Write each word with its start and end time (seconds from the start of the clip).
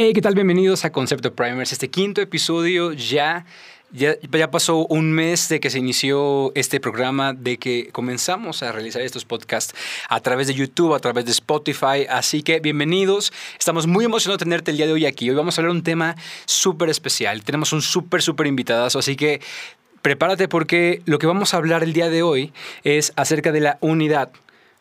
Hey, 0.00 0.12
¿qué 0.12 0.22
tal? 0.22 0.36
Bienvenidos 0.36 0.84
a 0.84 0.92
Concepto 0.92 1.34
Primers. 1.34 1.72
Este 1.72 1.90
quinto 1.90 2.20
episodio 2.20 2.92
ya, 2.92 3.44
ya, 3.90 4.14
ya 4.20 4.48
pasó 4.48 4.86
un 4.86 5.10
mes 5.10 5.48
de 5.48 5.58
que 5.58 5.70
se 5.70 5.80
inició 5.80 6.52
este 6.54 6.78
programa, 6.78 7.32
de 7.32 7.56
que 7.56 7.88
comenzamos 7.90 8.62
a 8.62 8.70
realizar 8.70 9.02
estos 9.02 9.24
podcasts 9.24 9.74
a 10.08 10.20
través 10.20 10.46
de 10.46 10.54
YouTube, 10.54 10.94
a 10.94 11.00
través 11.00 11.24
de 11.24 11.32
Spotify. 11.32 12.06
Así 12.08 12.44
que 12.44 12.60
bienvenidos. 12.60 13.32
Estamos 13.58 13.88
muy 13.88 14.04
emocionados 14.04 14.38
de 14.38 14.44
tenerte 14.44 14.70
el 14.70 14.76
día 14.76 14.86
de 14.86 14.92
hoy 14.92 15.04
aquí. 15.04 15.28
Hoy 15.30 15.34
vamos 15.34 15.58
a 15.58 15.62
hablar 15.62 15.72
de 15.72 15.78
un 15.78 15.84
tema 15.84 16.14
súper 16.46 16.90
especial. 16.90 17.42
Tenemos 17.42 17.72
un 17.72 17.82
súper, 17.82 18.22
súper 18.22 18.46
invitadazo. 18.46 19.00
Así 19.00 19.16
que 19.16 19.40
prepárate 20.00 20.46
porque 20.46 21.02
lo 21.06 21.18
que 21.18 21.26
vamos 21.26 21.54
a 21.54 21.56
hablar 21.56 21.82
el 21.82 21.92
día 21.92 22.08
de 22.08 22.22
hoy 22.22 22.52
es 22.84 23.12
acerca 23.16 23.50
de 23.50 23.62
la 23.62 23.78
unidad. 23.80 24.30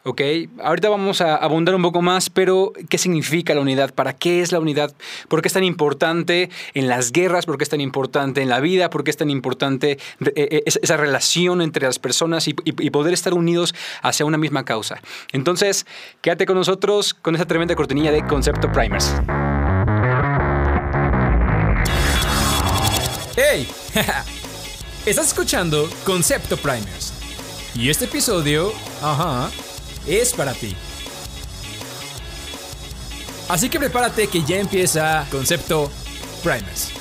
¿Ok? 0.04 0.22
Ahorita 0.64 0.90
vamos 0.90 1.22
a 1.22 1.36
abundar 1.36 1.76
un 1.76 1.82
poco 1.82 2.02
más, 2.02 2.30
pero 2.30 2.74
¿qué 2.90 2.98
significa 2.98 3.54
la 3.54 3.62
unidad? 3.62 3.94
¿Para 3.94 4.14
qué 4.14 4.42
es 4.42 4.52
la 4.52 4.60
unidad? 4.60 4.94
¿Por 5.28 5.42
qué 5.42 5.48
es 5.48 5.54
tan 5.54 5.64
importante 5.64 6.50
en 6.74 6.88
las 6.88 7.12
guerras? 7.12 7.46
¿Por 7.46 7.58
qué 7.58 7.64
es 7.64 7.70
tan 7.70 7.82
importante 7.82 8.42
en 8.42 8.50
la 8.50 8.60
vida? 8.60 8.90
¿Por 8.90 9.04
qué 9.04 9.12
es 9.12 9.18
tan 9.18 9.30
importante 9.30 9.92
eh, 9.92 10.32
eh, 10.36 10.64
esa 10.66 10.98
relación 10.98 11.62
entre 11.62 11.86
las 11.86 12.00
personas 12.00 12.48
y, 12.48 12.54
poder 12.54 13.14
estar 13.14 13.34
unidos 13.34 13.76
hacia 14.02 14.26
una 14.26 14.38
misma 14.38 14.64
causa? 14.66 15.02
Entonces, 15.34 15.86
quédate 16.22 16.46
con 16.46 16.56
nosotros 16.56 17.14
con 17.14 17.36
esa 17.36 17.46
tremenda 17.46 17.76
cortinilla 17.76 18.12
de 18.12 18.26
Concepto 18.26 18.72
Primers. 18.72 19.14
¡Hey! 23.36 23.68
Estás 25.06 25.28
escuchando 25.28 25.88
Concepto 26.06 26.58
Primers. 26.58 27.14
Y 27.76 27.90
este 27.90 28.06
episodio, 28.06 28.74
ajá, 29.02 29.52
es 30.08 30.34
para 30.34 30.54
ti. 30.54 30.76
Así 33.50 33.70
que 33.70 33.80
prepárate 33.80 34.28
que 34.28 34.44
ya 34.44 34.58
empieza 34.58 35.26
Concepto 35.32 35.92
Primus. 36.44 36.92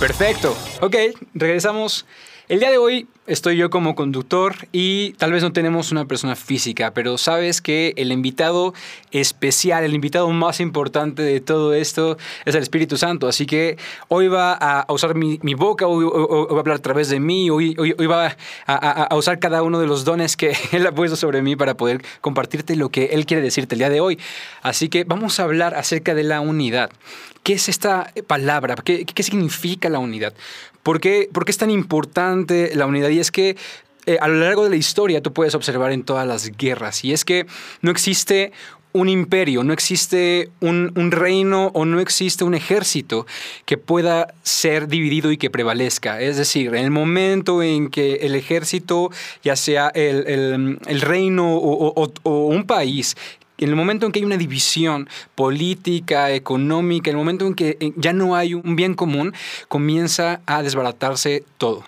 Perfecto. 0.00 0.56
Ok, 0.80 0.94
regresamos 1.34 2.06
el 2.48 2.60
día 2.60 2.70
de 2.70 2.78
hoy 2.78 3.06
estoy 3.26 3.58
yo 3.58 3.68
como 3.68 3.94
conductor 3.94 4.54
y 4.72 5.12
tal 5.18 5.32
vez 5.32 5.42
no 5.42 5.52
tenemos 5.52 5.92
una 5.92 6.06
persona 6.06 6.34
física, 6.34 6.94
pero 6.94 7.18
sabes 7.18 7.60
que 7.60 7.92
el 7.96 8.10
invitado 8.10 8.72
especial, 9.10 9.84
el 9.84 9.94
invitado 9.94 10.30
más 10.30 10.60
importante 10.60 11.20
de 11.22 11.40
todo 11.40 11.74
esto 11.74 12.16
es 12.46 12.54
el 12.54 12.62
Espíritu 12.62 12.96
Santo. 12.96 13.28
Así 13.28 13.44
que 13.44 13.76
hoy 14.08 14.28
va 14.28 14.54
a 14.54 14.90
usar 14.90 15.14
mi, 15.14 15.38
boca, 15.54 15.86
hoy, 15.86 16.04
va 16.06 16.56
a 16.56 16.60
hablar 16.60 16.76
a 16.76 16.82
través 16.82 17.10
de 17.10 17.20
mí, 17.20 17.50
hoy, 17.50 17.74
va 17.74 18.34
a, 18.66 19.14
usar 19.14 19.38
cada 19.38 19.62
uno 19.62 19.78
de 19.78 19.86
los 19.86 20.04
dones 20.04 20.36
que 20.36 20.56
Él 20.72 20.86
ha 20.86 20.92
puesto 20.92 21.16
sobre 21.16 21.42
mí 21.42 21.54
para 21.54 21.76
poder 21.76 22.02
compartirte 22.22 22.76
lo 22.76 22.88
que 22.88 23.06
Él 23.12 23.26
quiere 23.26 23.42
decirte 23.42 23.74
el 23.74 23.80
día 23.80 23.90
de 23.90 24.00
hoy. 24.00 24.18
Así 24.62 24.88
que 24.88 25.04
vamos 25.04 25.38
a 25.38 25.42
hablar 25.42 25.74
acerca 25.74 26.14
de 26.14 26.22
la 26.22 26.40
unidad. 26.40 26.90
¿Qué 27.48 27.54
es 27.54 27.70
esta 27.70 28.12
palabra? 28.26 28.74
¿Qué, 28.74 29.06
qué 29.06 29.22
significa 29.22 29.88
la 29.88 30.00
unidad? 30.00 30.34
¿Por 30.82 31.00
qué, 31.00 31.30
es 31.46 31.56
tan 31.56 31.70
importante 31.70 32.72
la 32.74 32.84
unidad? 32.84 33.08
Y 33.08 33.20
es 33.20 33.30
que 33.30 33.56
eh, 34.04 34.18
a 34.20 34.28
lo 34.28 34.34
largo 34.34 34.64
de 34.64 34.68
la 34.68 34.76
historia 34.76 35.22
tú 35.22 35.32
puedes 35.32 35.54
observar 35.54 35.92
en 35.92 36.02
todas 36.02 36.28
las 36.28 36.54
guerras, 36.58 37.06
y 37.06 37.14
es 37.14 37.24
que 37.24 37.46
no 37.80 37.90
existe 37.90 38.52
un 38.92 39.08
imperio, 39.08 39.64
no 39.64 39.72
existe 39.72 40.50
un, 40.60 40.92
reino 41.10 41.70
o 41.74 41.84
no 41.84 42.00
existe 42.00 42.44
un 42.44 42.54
ejército 42.54 43.26
que 43.64 43.76
pueda 43.76 44.34
ser 44.42 44.88
dividido 44.88 45.30
y 45.30 45.36
que 45.36 45.50
prevalezca. 45.50 46.20
Es 46.20 46.36
decir, 46.36 46.68
en 46.68 46.84
el 46.84 46.90
momento 46.90 47.62
en 47.62 47.90
que 47.90 48.14
el 48.22 48.34
ejército, 48.34 49.10
ya 49.42 49.56
sea 49.56 49.88
el, 49.94 50.78
reino 51.00 51.56
o, 51.56 52.46
un 52.46 52.64
país, 52.64 53.16
en 53.58 53.68
el 53.68 53.76
momento 53.76 54.06
en 54.06 54.12
que 54.12 54.20
hay 54.20 54.24
una 54.24 54.36
división 54.36 55.08
política, 55.34 56.30
económica, 56.32 57.10
en 57.10 57.16
el 57.16 57.18
momento 57.18 57.46
en 57.46 57.54
que 57.54 57.92
ya 57.96 58.12
no 58.12 58.36
hay 58.36 58.54
un 58.54 58.76
bien 58.76 58.94
común, 58.94 59.34
comienza 59.68 60.40
a 60.46 60.62
desbaratarse 60.62 61.44
todo 61.58 61.84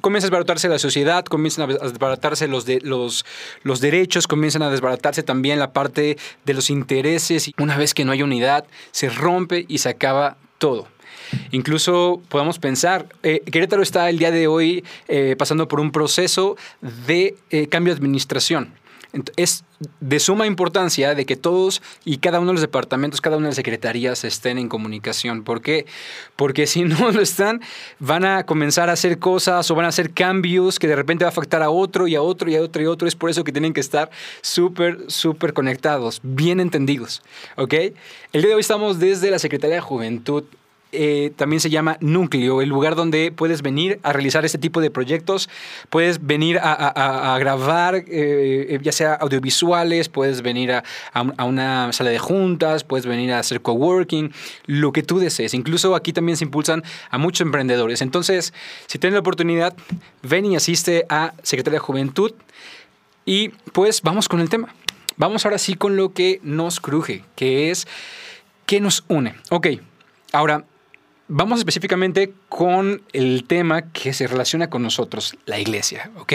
comienza 0.00 0.26
a 0.26 0.30
desbaratarse 0.30 0.68
la 0.68 0.78
sociedad, 0.78 1.24
comienzan 1.24 1.70
a 1.70 1.88
desbaratarse 1.88 2.48
los, 2.48 2.64
de, 2.64 2.80
los, 2.82 3.24
los 3.62 3.80
derechos, 3.80 4.26
comienzan 4.26 4.62
a 4.62 4.70
desbaratarse 4.70 5.22
también 5.22 5.58
la 5.58 5.72
parte 5.72 6.16
de 6.44 6.54
los 6.54 6.70
intereses. 6.70 7.48
Y 7.48 7.54
una 7.58 7.76
vez 7.76 7.94
que 7.94 8.04
no 8.04 8.12
hay 8.12 8.22
unidad, 8.22 8.66
se 8.92 9.08
rompe 9.08 9.66
y 9.68 9.78
se 9.78 9.88
acaba 9.88 10.36
todo. 10.58 10.88
Incluso 11.50 12.22
podemos 12.28 12.58
pensar, 12.58 13.06
eh, 13.22 13.40
Querétaro 13.40 13.82
está 13.82 14.08
el 14.08 14.18
día 14.18 14.30
de 14.30 14.46
hoy 14.46 14.84
eh, 15.08 15.34
pasando 15.38 15.68
por 15.68 15.80
un 15.80 15.90
proceso 15.90 16.56
de 16.80 17.36
eh, 17.50 17.66
cambio 17.68 17.94
de 17.94 17.98
administración. 17.98 18.72
Es 19.36 19.64
de 20.00 20.18
suma 20.18 20.46
importancia 20.46 21.14
de 21.14 21.26
que 21.26 21.36
todos 21.36 21.82
y 22.04 22.18
cada 22.18 22.40
uno 22.40 22.48
de 22.48 22.54
los 22.54 22.60
departamentos, 22.60 23.20
cada 23.20 23.36
una 23.36 23.46
de 23.46 23.50
las 23.50 23.56
secretarías 23.56 24.24
estén 24.24 24.58
en 24.58 24.68
comunicación. 24.68 25.44
¿Por 25.44 25.62
qué? 25.62 25.86
Porque 26.36 26.66
si 26.66 26.84
no 26.84 27.10
lo 27.10 27.20
están, 27.20 27.60
van 27.98 28.24
a 28.24 28.46
comenzar 28.46 28.90
a 28.90 28.92
hacer 28.92 29.18
cosas 29.18 29.70
o 29.70 29.74
van 29.74 29.86
a 29.86 29.88
hacer 29.88 30.12
cambios 30.12 30.78
que 30.78 30.88
de 30.88 30.96
repente 30.96 31.24
va 31.24 31.28
a 31.28 31.32
afectar 31.32 31.62
a 31.62 31.70
otro 31.70 32.08
y 32.08 32.14
a 32.14 32.22
otro 32.22 32.50
y 32.50 32.56
a 32.56 32.62
otro 32.62 32.82
y 32.82 32.86
a 32.86 32.90
otro. 32.90 33.08
Es 33.08 33.14
por 33.14 33.30
eso 33.30 33.44
que 33.44 33.52
tienen 33.52 33.72
que 33.72 33.80
estar 33.80 34.10
súper, 34.40 34.98
súper 35.08 35.52
conectados, 35.52 36.20
bien 36.22 36.60
entendidos. 36.60 37.22
¿Ok? 37.56 37.74
El 38.32 38.42
día 38.42 38.48
de 38.48 38.54
hoy 38.54 38.60
estamos 38.60 38.98
desde 38.98 39.30
la 39.30 39.38
Secretaría 39.38 39.76
de 39.76 39.82
Juventud 39.82 40.44
eh, 40.94 41.32
también 41.36 41.60
se 41.60 41.70
llama 41.70 41.96
núcleo, 42.00 42.62
el 42.62 42.68
lugar 42.68 42.94
donde 42.94 43.32
puedes 43.32 43.62
venir 43.62 44.00
a 44.02 44.12
realizar 44.12 44.44
este 44.44 44.58
tipo 44.58 44.80
de 44.80 44.90
proyectos, 44.90 45.48
puedes 45.90 46.24
venir 46.24 46.58
a, 46.62 47.36
grabar, 47.38 48.04
eh, 48.06 48.78
ya 48.82 48.92
sea 48.92 49.14
audiovisuales, 49.14 50.08
puedes 50.08 50.42
venir 50.42 50.72
a, 50.72 50.84
una 51.44 51.92
sala 51.92 52.10
de 52.10 52.18
juntas, 52.18 52.84
puedes 52.84 53.06
venir 53.06 53.32
a 53.32 53.40
hacer 53.40 53.60
coworking, 53.60 54.32
lo 54.66 54.92
que 54.92 55.02
tú 55.02 55.18
desees. 55.18 55.54
Incluso 55.54 55.94
aquí 55.94 56.12
también 56.12 56.36
se 56.36 56.44
impulsan 56.44 56.82
a 57.10 57.18
muchos 57.18 57.40
emprendedores. 57.42 58.00
Entonces, 58.02 58.52
si 58.86 58.98
tienes 58.98 59.14
la 59.14 59.20
oportunidad, 59.20 59.74
ven 60.22 60.46
y 60.46 60.56
asiste 60.56 61.06
a 61.08 61.34
Secretaría 61.42 61.78
de 61.78 61.84
Juventud 61.84 62.32
y 63.24 63.48
pues 63.72 64.02
vamos 64.02 64.28
con 64.28 64.40
el 64.40 64.48
tema. 64.48 64.74
Vamos 65.16 65.44
ahora 65.44 65.58
sí 65.58 65.74
con 65.74 65.96
lo 65.96 66.12
que 66.12 66.40
nos 66.42 66.80
cruje, 66.80 67.24
que 67.36 67.70
es 67.70 67.86
qué 68.66 68.80
nos 68.80 69.04
une. 69.08 69.34
Ok, 69.50 69.68
ahora 70.32 70.64
Vamos 71.28 71.58
específicamente 71.58 72.34
con 72.50 73.00
el 73.14 73.44
tema 73.44 73.90
que 73.92 74.12
se 74.12 74.26
relaciona 74.26 74.68
con 74.68 74.82
nosotros, 74.82 75.34
la 75.46 75.58
iglesia, 75.58 76.10
¿ok? 76.18 76.34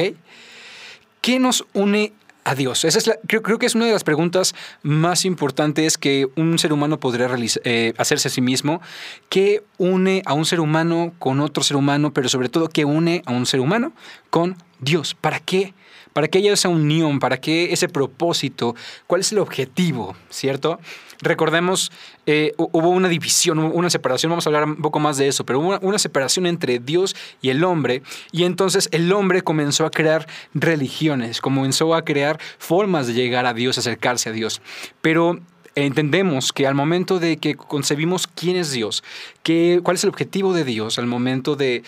¿Qué 1.22 1.38
nos 1.38 1.64
une 1.74 2.12
a 2.44 2.56
Dios? 2.56 2.84
Esa 2.86 2.98
es 2.98 3.12
creo, 3.28 3.44
creo, 3.44 3.60
que 3.60 3.68
es 3.68 3.76
una 3.76 3.86
de 3.86 3.92
las 3.92 4.04
preguntas 4.04 4.56
más 4.82 5.26
importantes 5.26 6.00
que 6.00 6.28
un 6.36 6.58
ser 6.58 6.74
humano 6.74 7.00
podría 7.00 7.30
eh, 7.66 7.94
hacerse 8.00 8.30
a 8.30 8.32
sí 8.32 8.42
mismo. 8.42 8.82
¿Qué 9.30 9.64
une 9.78 10.24
a 10.26 10.34
un 10.34 10.46
ser 10.46 10.60
humano 10.60 11.14
con 11.20 11.40
otro 11.40 11.62
ser 11.62 11.78
humano, 11.78 12.12
pero 12.12 12.28
sobre 12.28 12.50
todo 12.50 12.68
qué 12.68 12.84
une 12.84 13.22
a 13.28 13.32
un 13.32 13.46
ser 13.46 13.60
humano 13.60 13.94
con 14.32 14.58
Dios? 14.80 15.14
¿Para 15.14 15.40
qué? 15.40 15.76
¿Para 16.14 16.30
qué 16.30 16.40
haya 16.40 16.52
esa 16.52 16.70
unión? 16.70 17.20
¿Para 17.20 17.40
qué 17.40 17.72
ese 17.74 17.90
propósito? 17.90 18.76
¿Cuál 19.06 19.22
es 19.22 19.32
el 19.32 19.38
objetivo? 19.38 20.16
¿Cierto? 20.32 20.80
Recordemos, 21.22 21.92
eh, 22.26 22.54
hubo 22.58 22.90
una 22.90 23.10
división, 23.10 23.60
una 23.60 23.90
separación, 23.90 24.30
vamos 24.30 24.46
a 24.46 24.50
hablar 24.50 24.64
un 24.64 24.78
poco 24.78 25.00
más 25.00 25.18
de 25.18 25.28
eso, 25.28 25.46
pero 25.46 25.60
hubo 25.60 25.78
una 25.80 26.00
separación 26.00 26.46
entre 26.46 26.80
Dios 26.80 27.16
y 27.42 27.50
el 27.50 27.64
hombre, 27.64 28.04
y 28.32 28.44
entonces 28.44 28.88
el 28.92 29.12
hombre 29.12 29.42
comenzó 29.42 29.86
a 29.86 29.92
crear 29.92 30.28
religiones, 30.54 31.42
comenzó 31.42 31.94
a 31.94 32.06
crear 32.06 32.40
formas 32.58 33.08
de 33.08 33.14
llegar 33.14 33.46
a 33.46 33.54
Dios, 33.54 33.78
acercarse 33.78 34.30
a 34.30 34.32
Dios. 34.32 34.62
Pero 35.02 35.40
entendemos 35.76 36.54
que 36.54 36.68
al 36.68 36.76
momento 36.76 37.20
de 37.20 37.38
que 37.38 37.56
concebimos 37.56 38.28
quién 38.28 38.56
es 38.56 38.72
Dios, 38.72 39.04
qué, 39.44 39.82
cuál 39.84 39.98
es 39.98 40.04
el 40.04 40.10
objetivo 40.10 40.54
de 40.54 40.64
Dios, 40.64 41.00
al 41.00 41.06
momento 41.06 41.56
de, 41.56 41.84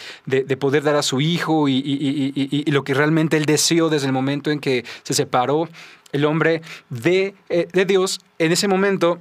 poder 0.59 0.83
dar 0.83 0.95
a 0.95 1.03
su 1.03 1.21
hijo 1.21 1.67
y, 1.69 1.77
y, 1.77 2.71
lo 2.71 2.83
que 2.83 2.93
realmente 2.93 3.37
él 3.37 3.45
deseó 3.45 3.89
desde 3.89 4.07
el 4.07 4.13
momento 4.13 4.51
en 4.51 4.59
que 4.59 4.85
se 5.03 5.13
separó, 5.13 5.69
el 6.11 6.25
hombre 6.25 6.61
de, 6.89 7.33
eh, 7.49 7.67
de 7.71 7.85
Dios, 7.85 8.19
en 8.37 8.51
ese 8.51 8.67
momento 8.67 9.19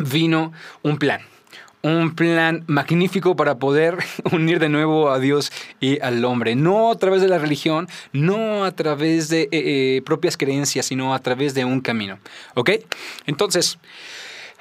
vino 0.00 0.52
un 0.82 0.98
plan 0.98 1.20
un 1.82 2.14
plan 2.14 2.64
magnífico 2.66 3.36
para 3.36 3.58
poder 3.58 3.98
unir 4.32 4.58
de 4.58 4.68
nuevo 4.68 5.10
a 5.10 5.18
Dios 5.18 5.52
y 5.80 6.00
al 6.00 6.24
hombre. 6.24 6.54
No 6.54 6.90
a 6.90 6.98
través 6.98 7.22
de 7.22 7.28
la 7.28 7.38
religión, 7.38 7.88
no 8.12 8.64
a 8.64 8.72
través 8.72 9.28
de 9.28 9.42
eh, 9.42 9.48
eh, 9.52 10.02
propias 10.04 10.36
creencias, 10.36 10.86
sino 10.86 11.14
a 11.14 11.18
través 11.20 11.54
de 11.54 11.64
un 11.64 11.80
camino. 11.80 12.18
¿Ok? 12.54 12.70
Entonces, 13.26 13.78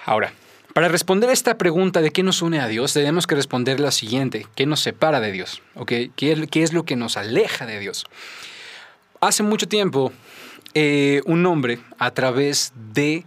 ahora, 0.05 0.33
para 0.73 0.87
responder 0.87 1.29
a 1.29 1.33
esta 1.33 1.57
pregunta 1.57 2.01
de 2.01 2.11
qué 2.11 2.23
nos 2.23 2.41
une 2.41 2.59
a 2.59 2.67
Dios, 2.67 2.93
tenemos 2.93 3.27
que 3.27 3.35
responder 3.35 3.79
la 3.79 3.91
siguiente. 3.91 4.47
¿Qué 4.55 4.65
nos 4.65 4.79
separa 4.79 5.19
de 5.19 5.31
Dios? 5.31 5.61
¿Ok? 5.75 5.91
¿Qué, 6.15 6.47
qué 6.49 6.63
es 6.63 6.73
lo 6.73 6.83
que 6.83 6.95
nos 6.95 7.17
aleja 7.17 7.65
de 7.65 7.79
Dios? 7.79 8.05
Hace 9.19 9.43
mucho 9.43 9.67
tiempo 9.67 10.13
eh, 10.73 11.21
un 11.25 11.45
hombre 11.45 11.79
a 11.97 12.11
través 12.11 12.71
de 12.93 13.25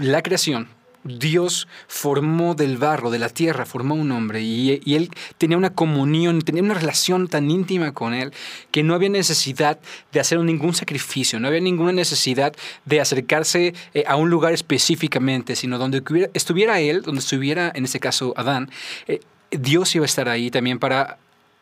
la 0.00 0.22
creación 0.22 0.68
Dios 1.02 1.66
formó 1.88 2.54
del 2.54 2.76
barro, 2.76 3.10
de 3.10 3.18
la 3.18 3.30
tierra, 3.30 3.64
formó 3.64 3.94
un 3.94 4.12
hombre 4.12 4.42
y, 4.42 4.94
él 4.94 5.10
tenía 5.38 5.56
una 5.56 5.70
comunión, 5.70 6.42
tenía 6.42 6.62
una 6.62 6.74
relación 6.74 7.28
tan 7.28 7.50
íntima 7.50 7.92
con 7.92 8.12
él 8.12 8.32
que 8.70 8.82
no 8.82 8.94
había 8.94 9.08
necesidad 9.08 9.78
de 10.12 10.20
hacer 10.20 10.38
ningún 10.40 10.74
sacrificio, 10.74 11.40
no 11.40 11.48
había 11.48 11.60
ninguna 11.60 11.92
necesidad 11.92 12.54
de 12.84 13.00
acercarse 13.00 13.74
eh, 13.94 14.04
a 14.06 14.16
un 14.16 14.28
lugar 14.28 14.52
específicamente, 14.52 15.56
sino 15.56 15.78
donde 15.78 16.02
estuviera 16.34 16.80
él, 16.80 17.02
donde 17.02 17.20
estuviera 17.20 17.72
en 17.74 17.84
este 17.84 17.98
caso 18.00 18.34
Adán, 18.36 18.70
eh, 19.08 19.20
Dios 19.50 19.94
iba 19.94 20.04
a 20.04 20.06
estar 20.06 20.28
ahí 20.28 20.50
también 20.50 20.78
para 20.78 21.18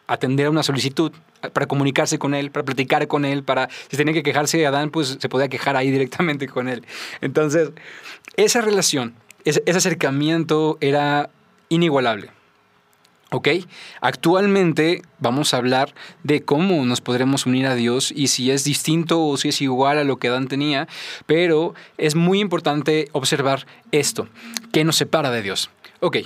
atender 0.09 0.47
a 0.47 0.51
una 0.51 0.63
solicitud, 0.63 1.13
para 1.53 1.67
comunicarse 1.67 2.19
con 2.19 2.35
él, 2.35 2.51
para 2.51 2.65
platicar 2.65 3.07
con 3.07 3.25
él, 3.25 3.45
para 3.45 3.69
si 3.89 3.97
tenía 3.97 4.15
que 4.15 4.23
quejarse 4.23 4.59
de 4.59 4.67
Adán, 4.67 4.91
pues 4.91 5.19
se 5.21 5.29
podía 5.29 5.49
quejar 5.49 5.77
ahí 5.77 5.91
directamente 5.91 6.49
con 6.49 6.69
él. 6.69 6.85
Entonces, 7.21 7.71
esa 8.39 8.61
relación 8.61 9.15
ese, 9.45 9.63
acercamiento 9.67 10.79
era 10.81 11.31
inigualable. 11.69 12.31
¿Ok? 13.31 13.49
Actualmente 14.01 15.03
vamos 15.19 15.53
a 15.53 15.59
hablar 15.59 15.95
de 16.23 16.43
cómo 16.43 16.83
nos 16.87 17.03
podremos 17.03 17.45
unir 17.45 17.67
a 17.67 17.75
Dios 17.75 18.11
y 18.15 18.29
si 18.29 18.51
es 18.51 18.65
distinto 18.65 19.23
o 19.23 19.37
si 19.37 19.51
es 19.51 19.61
igual 19.61 19.99
a 19.99 20.05
lo 20.05 20.19
que 20.19 20.29
Adán 20.29 20.49
tenía, 20.49 20.89
pero 21.27 21.75
es 21.99 22.15
muy 22.15 22.41
importante 22.41 23.09
observar 23.13 23.67
esto, 23.93 24.29
que 24.73 24.85
nos 24.85 24.97
separa 24.97 25.31
de 25.31 25.43
Dios. 25.43 25.69
Ok, 26.01 26.17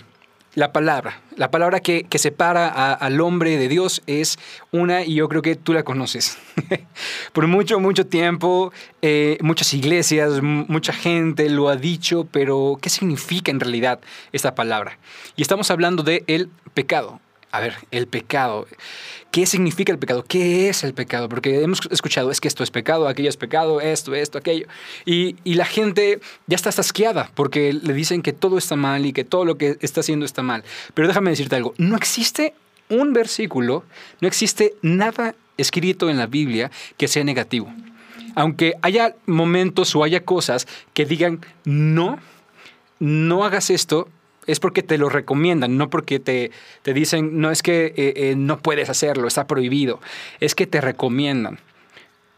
la 0.55 0.73
palabra, 0.73 1.21
la 1.37 1.51
palabra 1.51 1.81
que, 1.81 2.07
separa 2.19 2.93
al 2.93 3.21
hombre 3.21 3.57
de 3.57 3.69
Dios 3.69 4.03
es 4.07 4.39
una, 4.71 5.05
y 5.05 5.15
yo 5.15 5.29
creo 5.29 5.41
que 5.41 5.57
tú 5.57 5.73
la 5.73 5.83
conoces. 5.83 6.37
Por 7.33 7.47
mucho, 7.47 7.81
mucho 7.81 8.07
tiempo, 8.07 8.73
eh, 9.01 9.39
muchas 9.41 9.73
iglesias, 9.73 10.43
mucha 10.43 10.93
gente 10.93 11.49
lo 11.49 11.69
ha 11.69 11.77
dicho, 11.77 12.27
pero 12.31 12.79
¿qué 12.81 12.91
significa 12.91 13.51
en 13.51 13.61
realidad 13.61 14.01
esta 14.33 14.55
palabra? 14.55 14.99
Y 15.37 15.43
estamos 15.43 15.71
hablando 15.71 16.03
de 16.03 16.25
el 16.27 16.51
pecado. 16.75 17.21
A 17.53 17.61
ver, 17.61 17.75
el 17.91 18.07
pecado. 18.07 18.67
¿Qué 19.31 19.45
significa 19.45 19.93
el 19.93 19.99
pecado? 19.99 20.25
¿Qué 20.27 20.71
es 20.71 20.85
el 20.85 20.95
pecado? 20.95 21.29
Porque 21.29 21.63
hemos 21.63 21.81
escuchado, 21.91 22.31
es 22.31 22.41
que 22.41 22.49
esto 22.49 22.65
es 22.65 22.71
pecado, 22.71 23.07
aquello 23.07 23.29
es 23.29 23.37
pecado, 23.37 23.83
esto, 23.83 24.15
esto, 24.15 24.39
aquello. 24.39 24.67
Y, 25.05 25.37
la 25.45 25.67
gente 25.67 26.21
ya 26.47 26.57
está 26.57 26.71
asqueada 26.71 27.31
porque 27.35 27.75
le 27.75 27.93
dicen 27.93 28.23
que 28.23 28.33
todo 28.33 28.57
está 28.57 28.75
mal 28.75 29.05
y 29.05 29.13
que 29.13 29.25
todo 29.25 29.45
lo 29.45 29.59
que 29.59 29.77
está 29.83 30.01
haciendo 30.01 30.25
está 30.25 30.43
mal. 30.43 30.65
Pero 30.95 31.09
déjame 31.09 31.29
decirte 31.29 31.57
algo, 31.57 31.75
no 31.77 31.95
existe 31.95 32.55
un 32.89 33.13
versículo, 33.13 33.85
no 34.23 34.29
existe 34.29 34.75
nada 34.81 35.35
escrito 35.59 36.09
en 36.09 36.17
la 36.17 36.27
Biblia 36.27 36.71
que 36.97 37.07
sea 37.07 37.23
negativo. 37.23 37.71
Aunque 38.35 38.77
haya 38.81 39.15
momentos 39.27 39.95
o 39.95 40.05
haya 40.05 40.25
cosas 40.25 40.67
que 40.95 41.05
digan, 41.05 41.45
no, 41.67 42.19
no 42.99 43.45
hagas 43.45 43.69
esto, 43.69 44.09
es 44.47 44.61
porque 44.61 44.83
te 44.83 44.99
lo 44.99 45.09
recomiendan, 45.09 45.77
no 45.77 45.91
porque 45.91 46.19
te, 46.19 46.51
te 46.83 46.95
dicen, 46.95 47.41
no 47.41 47.51
es 47.51 47.63
que 47.63 47.87
eh, 47.97 48.15
eh, 48.17 48.35
no 48.37 48.59
puedes 48.59 48.89
hacerlo, 48.89 49.29
está 49.29 49.47
prohibido, 49.47 50.01
es 50.41 50.55
que 50.55 50.67
te 50.67 50.81
recomiendan. 50.81 51.59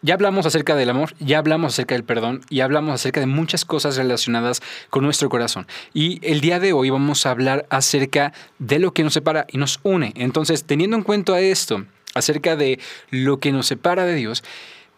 Ya 0.03 0.13
hablamos 0.13 0.45
acerca 0.45 0.77
del 0.77 0.91
amor, 0.91 1.15
ya 1.19 1.39
hablamos 1.39 1.73
acerca 1.73 1.95
del 1.95 2.05
perdón 2.05 2.43
y 2.51 2.61
hablamos 2.61 2.95
acerca 2.95 3.21
de 3.21 3.27
muchas 3.27 3.65
cosas 3.65 3.97
relacionadas 3.97 4.61
con 4.91 5.03
nuestro 5.03 5.31
corazón. 5.31 5.67
Y 5.95 6.21
el 6.23 6.43
día 6.43 6.61
de 6.61 6.75
hoy 6.75 6.91
vamos 6.91 7.25
a 7.25 7.31
hablar 7.31 7.65
acerca 7.71 8.35
de 8.59 8.79
lo 8.79 8.93
que 8.93 9.03
nos 9.03 9.15
separa 9.15 9.47
y 9.51 9.57
nos 9.57 9.81
une. 9.83 10.13
Entonces, 10.15 10.65
teniendo 10.65 10.99
en 10.99 11.05
cuenta 11.05 11.41
esto, 11.41 11.87
acerca 12.15 12.55
de 12.55 12.81
lo 13.09 13.41
que 13.41 13.51
nos 13.51 13.67
separa 13.67 14.05
de 14.05 14.15
Dios, 14.15 14.45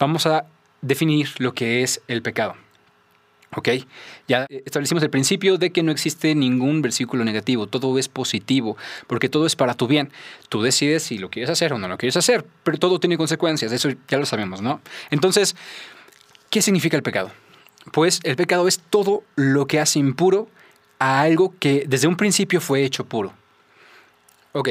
vamos 0.01 0.27
a 0.27 0.47
definir 0.83 1.29
lo 1.39 1.55
que 1.55 1.85
es 1.85 2.03
el 2.09 2.23
pecado. 2.23 2.57
¿Ok? 3.55 3.69
Ya 4.27 4.47
establecimos 4.49 5.03
el 5.03 5.11
principio 5.11 5.57
de 5.57 5.71
que 5.71 5.83
no 5.83 5.93
existe 5.93 6.35
ningún 6.35 6.83
versículo 6.83 7.25
negativo, 7.25 7.67
todo 7.67 7.99
es 7.99 8.09
positivo, 8.09 8.77
porque 9.07 9.29
todo 9.29 9.47
es 9.47 9.55
para 9.55 9.75
tu 9.75 9.87
bien. 9.87 10.11
Tú 10.49 10.63
decides 10.63 11.05
si 11.05 11.19
lo 11.19 11.31
quieres 11.31 11.51
hacer 11.51 11.73
o 11.73 11.79
no 11.79 11.89
lo 11.89 11.97
quieres 11.97 12.17
hacer, 12.17 12.45
pero 12.65 12.79
todo 12.79 12.99
tiene 12.99 13.17
consecuencias, 13.17 13.73
eso 13.73 13.89
ya 14.09 14.19
lo 14.19 14.27
sabemos, 14.27 14.63
¿no? 14.63 14.81
Entonces, 15.11 15.55
¿qué 16.51 16.61
significa 16.61 16.97
el 16.97 17.03
pecado? 17.03 17.31
Pues 17.93 18.21
el 18.25 18.37
pecado 18.37 18.67
es 18.67 18.81
todo 18.81 19.23
lo 19.37 19.67
que 19.67 19.79
hace 19.79 20.01
impuro 20.01 20.49
a 20.99 21.21
algo 21.21 21.55
que 21.59 21.85
desde 21.87 22.09
un 22.09 22.17
principio 22.17 22.61
fue 22.61 22.83
hecho 22.83 23.05
puro. 23.05 23.33
Ok, 24.53 24.71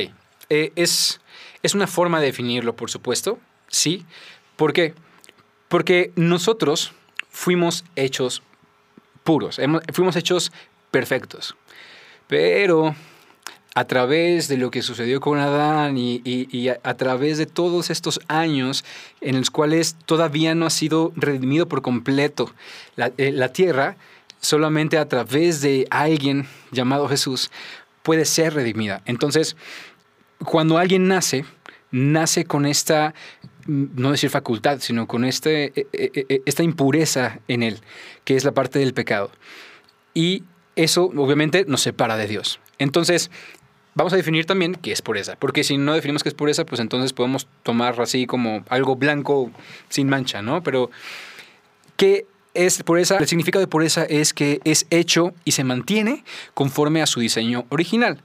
eh, 0.50 0.72
es, 0.76 1.22
es 1.64 1.76
una 1.76 1.88
forma 1.88 2.20
de 2.20 2.28
definirlo, 2.28 2.76
por 2.76 2.90
supuesto, 2.90 3.40
sí. 3.68 4.06
¿Por 4.58 4.74
qué? 4.74 4.94
Porque 5.70 6.12
nosotros 6.16 6.94
fuimos 7.30 7.86
hechos 7.96 8.42
puros, 9.26 9.60
fuimos 9.92 10.16
hechos 10.16 10.54
perfectos. 10.92 11.58
Pero 12.28 12.96
a 13.76 13.84
través 13.86 14.48
de 14.48 14.56
lo 14.56 14.72
que 14.72 14.82
sucedió 14.82 15.20
con 15.20 15.38
Adán 15.38 15.98
y, 15.98 16.70
a, 16.70 16.94
través 16.94 17.38
de 17.38 17.46
todos 17.46 17.90
estos 17.90 18.22
años 18.30 18.86
en 19.20 19.38
los 19.38 19.52
cuales 19.52 19.98
todavía 20.06 20.56
no 20.56 20.66
ha 20.66 20.70
sido 20.70 21.12
redimido 21.18 21.68
por 21.68 21.82
completo 21.82 22.54
la, 22.96 23.12
eh, 23.18 23.34
la 23.34 23.50
tierra, 23.50 23.98
solamente 24.40 24.98
a 24.98 25.10
través 25.10 25.60
de 25.60 25.88
alguien 25.90 26.48
llamado 26.72 27.10
Jesús 27.10 27.52
puede 28.02 28.24
ser 28.24 28.54
redimida. 28.54 29.02
Entonces, 29.06 29.58
cuando 30.46 30.78
alguien 30.78 31.10
nace, 31.10 31.44
nace 31.92 32.46
con 32.46 32.66
esta 32.66 33.14
no 33.66 34.12
decir 34.12 34.30
facultad, 34.30 34.80
sino 34.80 35.08
con 35.08 35.26
este, 35.26 35.66
e, 35.76 35.88
e, 35.94 36.26
e, 36.30 36.42
esta 36.46 36.64
impureza 36.64 37.40
en 37.48 37.64
él, 37.64 37.80
que 38.24 38.36
es 38.36 38.44
la 38.44 38.52
parte 38.52 38.80
del 38.80 38.94
pecado. 38.94 39.32
Y 40.14 40.44
eso 40.76 41.06
obviamente 41.16 41.66
nos 41.68 41.82
separa 41.82 42.18
de 42.18 42.28
Dios. 42.28 42.60
Entonces, 42.78 43.32
vamos 43.96 44.14
a 44.14 44.18
definir 44.18 44.46
también 44.46 44.76
qué 44.76 44.92
es 44.92 45.02
pureza, 45.02 45.36
porque 45.38 45.64
si 45.64 45.78
no 45.78 45.94
definimos 45.94 46.24
qué 46.24 46.30
es 46.30 46.36
pureza, 46.36 46.66
pues 46.66 46.82
entonces 46.82 47.14
podemos 47.14 47.48
tomar 47.64 48.00
así 48.00 48.28
como 48.28 48.64
algo 48.70 48.96
blanco 48.96 49.52
sin 49.90 50.10
mancha, 50.10 50.42
¿no? 50.42 50.62
Pero, 50.64 50.92
¿qué 51.98 52.28
es 52.54 52.84
pureza? 52.84 53.18
El 53.18 53.28
significado 53.28 53.62
de 53.62 53.68
pureza 53.68 54.04
es 54.04 54.34
que 54.34 54.60
es 54.64 54.86
hecho 54.90 55.34
y 55.44 55.52
se 55.52 55.64
mantiene 55.64 56.24
conforme 56.54 57.02
a 57.02 57.06
su 57.06 57.20
diseño 57.20 57.66
original. 57.70 58.22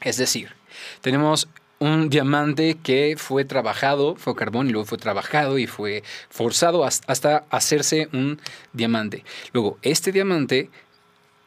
Es 0.00 0.16
decir, 0.16 0.54
tenemos 1.00 1.48
un 1.82 2.08
diamante 2.08 2.76
que 2.80 3.16
fue 3.18 3.44
trabajado, 3.44 4.14
fue 4.14 4.36
carbón 4.36 4.68
y 4.68 4.72
luego 4.72 4.86
fue 4.86 4.98
trabajado 4.98 5.58
y 5.58 5.66
fue 5.66 6.04
forzado 6.30 6.84
hasta 6.84 7.44
hacerse 7.50 8.08
un 8.12 8.40
diamante. 8.72 9.24
Luego, 9.52 9.78
este 9.82 10.12
diamante 10.12 10.70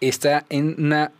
está 0.01 0.45
en 0.49 0.75
una 0.77 1.13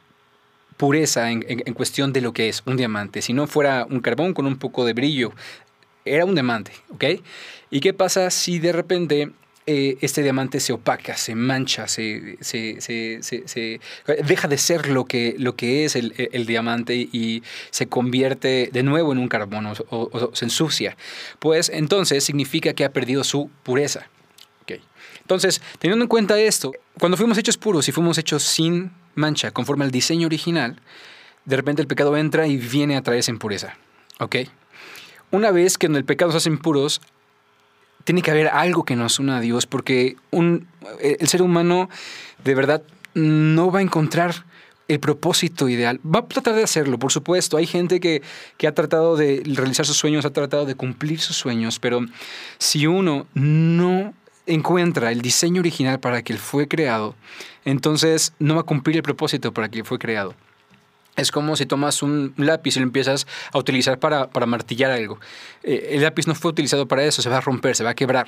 pureza 0.76 1.32
en, 1.32 1.42
cuestión 1.74 2.12
de 2.12 2.20
lo 2.20 2.34
que 2.34 2.50
es 2.50 2.62
un 2.66 2.76
diamante. 2.76 3.22
Si 3.22 3.32
no 3.32 3.48
fuera 3.48 3.88
un 3.90 4.02
carbón 4.02 4.34
con 4.34 4.46
un 4.46 4.58
poco 4.58 4.84
de 4.84 4.92
brillo, 4.92 5.32
era 6.04 6.26
un 6.26 6.34
diamante, 6.34 6.74
¿ok? 6.90 7.06
¿Y 7.72 7.80
qué 7.80 7.94
pasa 7.94 8.30
si 8.30 8.60
de 8.60 8.74
repente 8.74 9.32
eh, 9.68 9.98
este 10.02 10.22
diamante 10.22 10.60
se 10.60 10.74
opaca, 10.74 11.18
se 11.18 11.34
mancha, 11.34 11.88
se, 11.88 12.38
deja 14.28 14.48
de 14.48 14.58
ser 14.60 14.88
lo 14.90 15.06
que, 15.06 15.36
lo 15.40 15.56
que 15.56 15.86
es 15.86 15.96
el, 15.96 16.46
diamante 16.46 16.96
y 16.96 17.42
se 17.72 17.88
convierte 17.88 18.70
de 18.72 18.84
nuevo 18.84 19.12
en 19.12 19.18
un 19.18 19.28
carbono 19.28 19.74
o, 19.90 20.32
se 20.34 20.46
ensucia. 20.46 20.96
Pues 21.40 21.70
entonces 21.70 22.24
significa 22.24 22.74
que 22.74 22.86
ha 22.86 22.94
perdido 22.94 23.24
su 23.24 23.50
pureza. 23.64 24.08
Entonces, 25.22 25.60
teniendo 25.80 26.04
en 26.04 26.10
cuenta 26.10 26.40
esto, 26.40 26.72
cuando 27.00 27.18
fuimos 27.18 27.40
hechos 27.40 27.58
puros 27.58 27.88
y 27.90 27.92
fuimos 27.92 28.20
hechos 28.20 28.44
sin 28.44 28.92
mancha, 29.16 29.50
conforme 29.50 29.84
al 29.84 29.90
diseño 29.90 30.28
original, 30.28 30.80
de 31.46 31.56
repente 31.56 31.82
el 31.82 31.88
pecado 31.88 32.16
entra 32.16 32.46
y 32.46 32.58
viene 32.58 32.96
a 32.96 33.02
traerse 33.02 33.32
impureza. 33.32 33.76
¿Ok? 34.20 34.36
Una 35.32 35.50
vez 35.50 35.80
que 35.80 35.88
en 35.88 35.96
el 35.96 36.06
pecado 36.06 36.30
se 36.30 36.38
hacen 36.38 36.60
puros, 36.60 37.02
tiene 38.06 38.22
que 38.22 38.32
haber 38.32 38.48
algo 38.48 38.86
que 38.86 38.96
nos 38.96 39.20
una 39.20 39.38
a 39.38 39.42
Dios, 39.42 39.66
porque 39.66 40.16
un, 40.32 40.68
eh, 41.02 41.18
el 41.20 41.28
ser 41.28 41.42
humano 41.42 41.90
de 42.44 42.56
verdad 42.56 42.84
no 43.14 43.72
va 43.72 43.80
a 43.80 43.82
encontrar 43.82 44.46
el 44.88 45.00
propósito 45.00 45.68
ideal. 45.68 46.00
Va 46.06 46.20
a 46.20 46.28
tratar 46.28 46.56
de 46.56 46.64
hacerlo, 46.64 47.00
por 47.00 47.12
supuesto. 47.12 47.58
Hay 47.58 47.66
gente 47.66 48.00
que, 48.00 48.22
que, 48.58 48.68
ha 48.68 48.74
tratado 48.74 49.18
de 49.18 49.42
realizar 49.46 49.86
sus 49.86 49.98
sueños, 49.98 50.26
ha 50.26 50.30
tratado 50.30 50.66
de 50.66 50.76
cumplir 50.76 51.20
sus 51.20 51.36
sueños, 51.36 51.80
pero 51.80 52.02
si 52.60 52.86
uno 52.86 53.26
no 53.34 54.14
encuentra 54.46 55.12
el 55.12 55.22
diseño 55.22 55.62
original 55.62 56.00
para 56.00 56.22
que 56.22 56.34
él 56.34 56.40
fue 56.40 56.68
creado, 56.68 57.16
entonces 57.64 58.34
no 58.38 58.54
va 58.54 58.62
a 58.62 58.66
cumplir 58.66 58.98
el 58.98 59.04
propósito 59.04 59.52
para 59.52 59.70
que 59.70 59.80
él 59.80 59.86
fue 59.86 59.98
creado. 59.98 60.36
Es 61.16 61.32
como 61.32 61.56
si 61.56 61.66
tomas 61.66 62.04
un 62.04 62.34
lápiz 62.38 62.76
y 62.76 62.80
lo 62.80 62.84
empiezas 62.84 63.26
a 63.52 63.58
utilizar 63.58 64.00
para, 64.00 64.28
martillar 64.46 64.92
algo. 64.92 65.20
Eh, 65.64 65.90
el 65.92 66.02
lápiz 66.02 66.28
no 66.28 66.36
fue 66.36 66.52
utilizado 66.52 66.88
para 66.88 67.04
eso, 67.04 67.22
se 67.22 67.30
va 67.30 67.38
a 67.38 67.42
romper, 67.42 67.76
se 67.76 67.84
va 67.84 67.92
a 67.92 67.96
quebrar. 67.96 68.28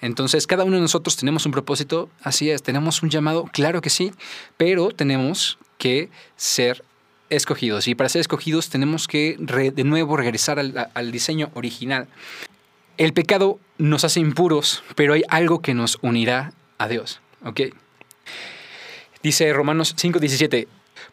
Entonces, 0.00 0.46
cada 0.46 0.64
uno 0.64 0.76
de 0.76 0.82
nosotros 0.82 1.16
tenemos 1.16 1.46
un 1.46 1.52
propósito, 1.52 2.10
así 2.22 2.50
es, 2.50 2.62
tenemos 2.62 3.02
un 3.02 3.10
llamado, 3.10 3.44
claro 3.52 3.80
que 3.80 3.90
sí, 3.90 4.12
pero 4.56 4.90
tenemos 4.90 5.58
que 5.78 6.10
ser 6.36 6.84
escogidos. 7.30 7.88
Y 7.88 7.94
para 7.94 8.08
ser 8.08 8.20
escogidos 8.20 8.68
tenemos 8.68 9.08
que 9.08 9.36
de 9.38 9.84
nuevo 9.84 10.16
regresar 10.16 10.58
al, 10.58 10.90
al 10.92 11.12
diseño 11.12 11.50
original. 11.54 12.08
El 12.98 13.12
pecado 13.12 13.58
nos 13.78 14.04
hace 14.04 14.20
impuros, 14.20 14.82
pero 14.96 15.14
hay 15.14 15.22
algo 15.28 15.62
que 15.62 15.72
nos 15.72 15.98
unirá 16.02 16.52
a 16.78 16.88
Dios. 16.88 17.20
Dice 19.22 19.52
Romanos 19.52 19.94
5:17, 19.96 20.68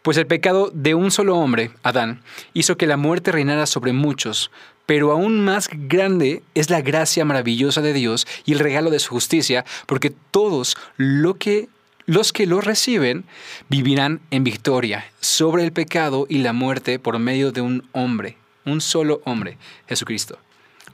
pues 0.05 0.17
el 0.17 0.27
pecado 0.27 0.69
de 0.71 0.93
un 0.93 1.09
solo 1.09 1.35
hombre, 1.35 1.71
Adán, 1.81 2.21
hizo 2.53 2.77
que 2.77 2.85
la 2.85 2.95
muerte 2.95 3.31
reinara 3.31 3.65
sobre 3.65 3.91
muchos, 3.91 4.51
pero 4.85 5.11
aún 5.11 5.43
más 5.43 5.67
grande 5.73 6.43
es 6.53 6.69
la 6.69 6.81
gracia 6.81 7.25
maravillosa 7.25 7.81
de 7.81 7.91
Dios 7.91 8.27
y 8.45 8.53
el 8.53 8.59
regalo 8.59 8.91
de 8.91 8.99
su 8.99 9.09
justicia, 9.09 9.65
porque 9.87 10.13
todos 10.29 10.77
lo 10.97 11.39
que, 11.39 11.69
los 12.05 12.33
que 12.33 12.45
lo 12.45 12.61
reciben 12.61 13.25
vivirán 13.67 14.21
en 14.29 14.43
victoria 14.43 15.11
sobre 15.21 15.63
el 15.63 15.71
pecado 15.71 16.27
y 16.29 16.37
la 16.37 16.53
muerte 16.53 16.99
por 16.99 17.17
medio 17.17 17.51
de 17.51 17.61
un 17.61 17.89
hombre, 17.91 18.37
un 18.63 18.81
solo 18.81 19.23
hombre, 19.25 19.57
Jesucristo. 19.87 20.37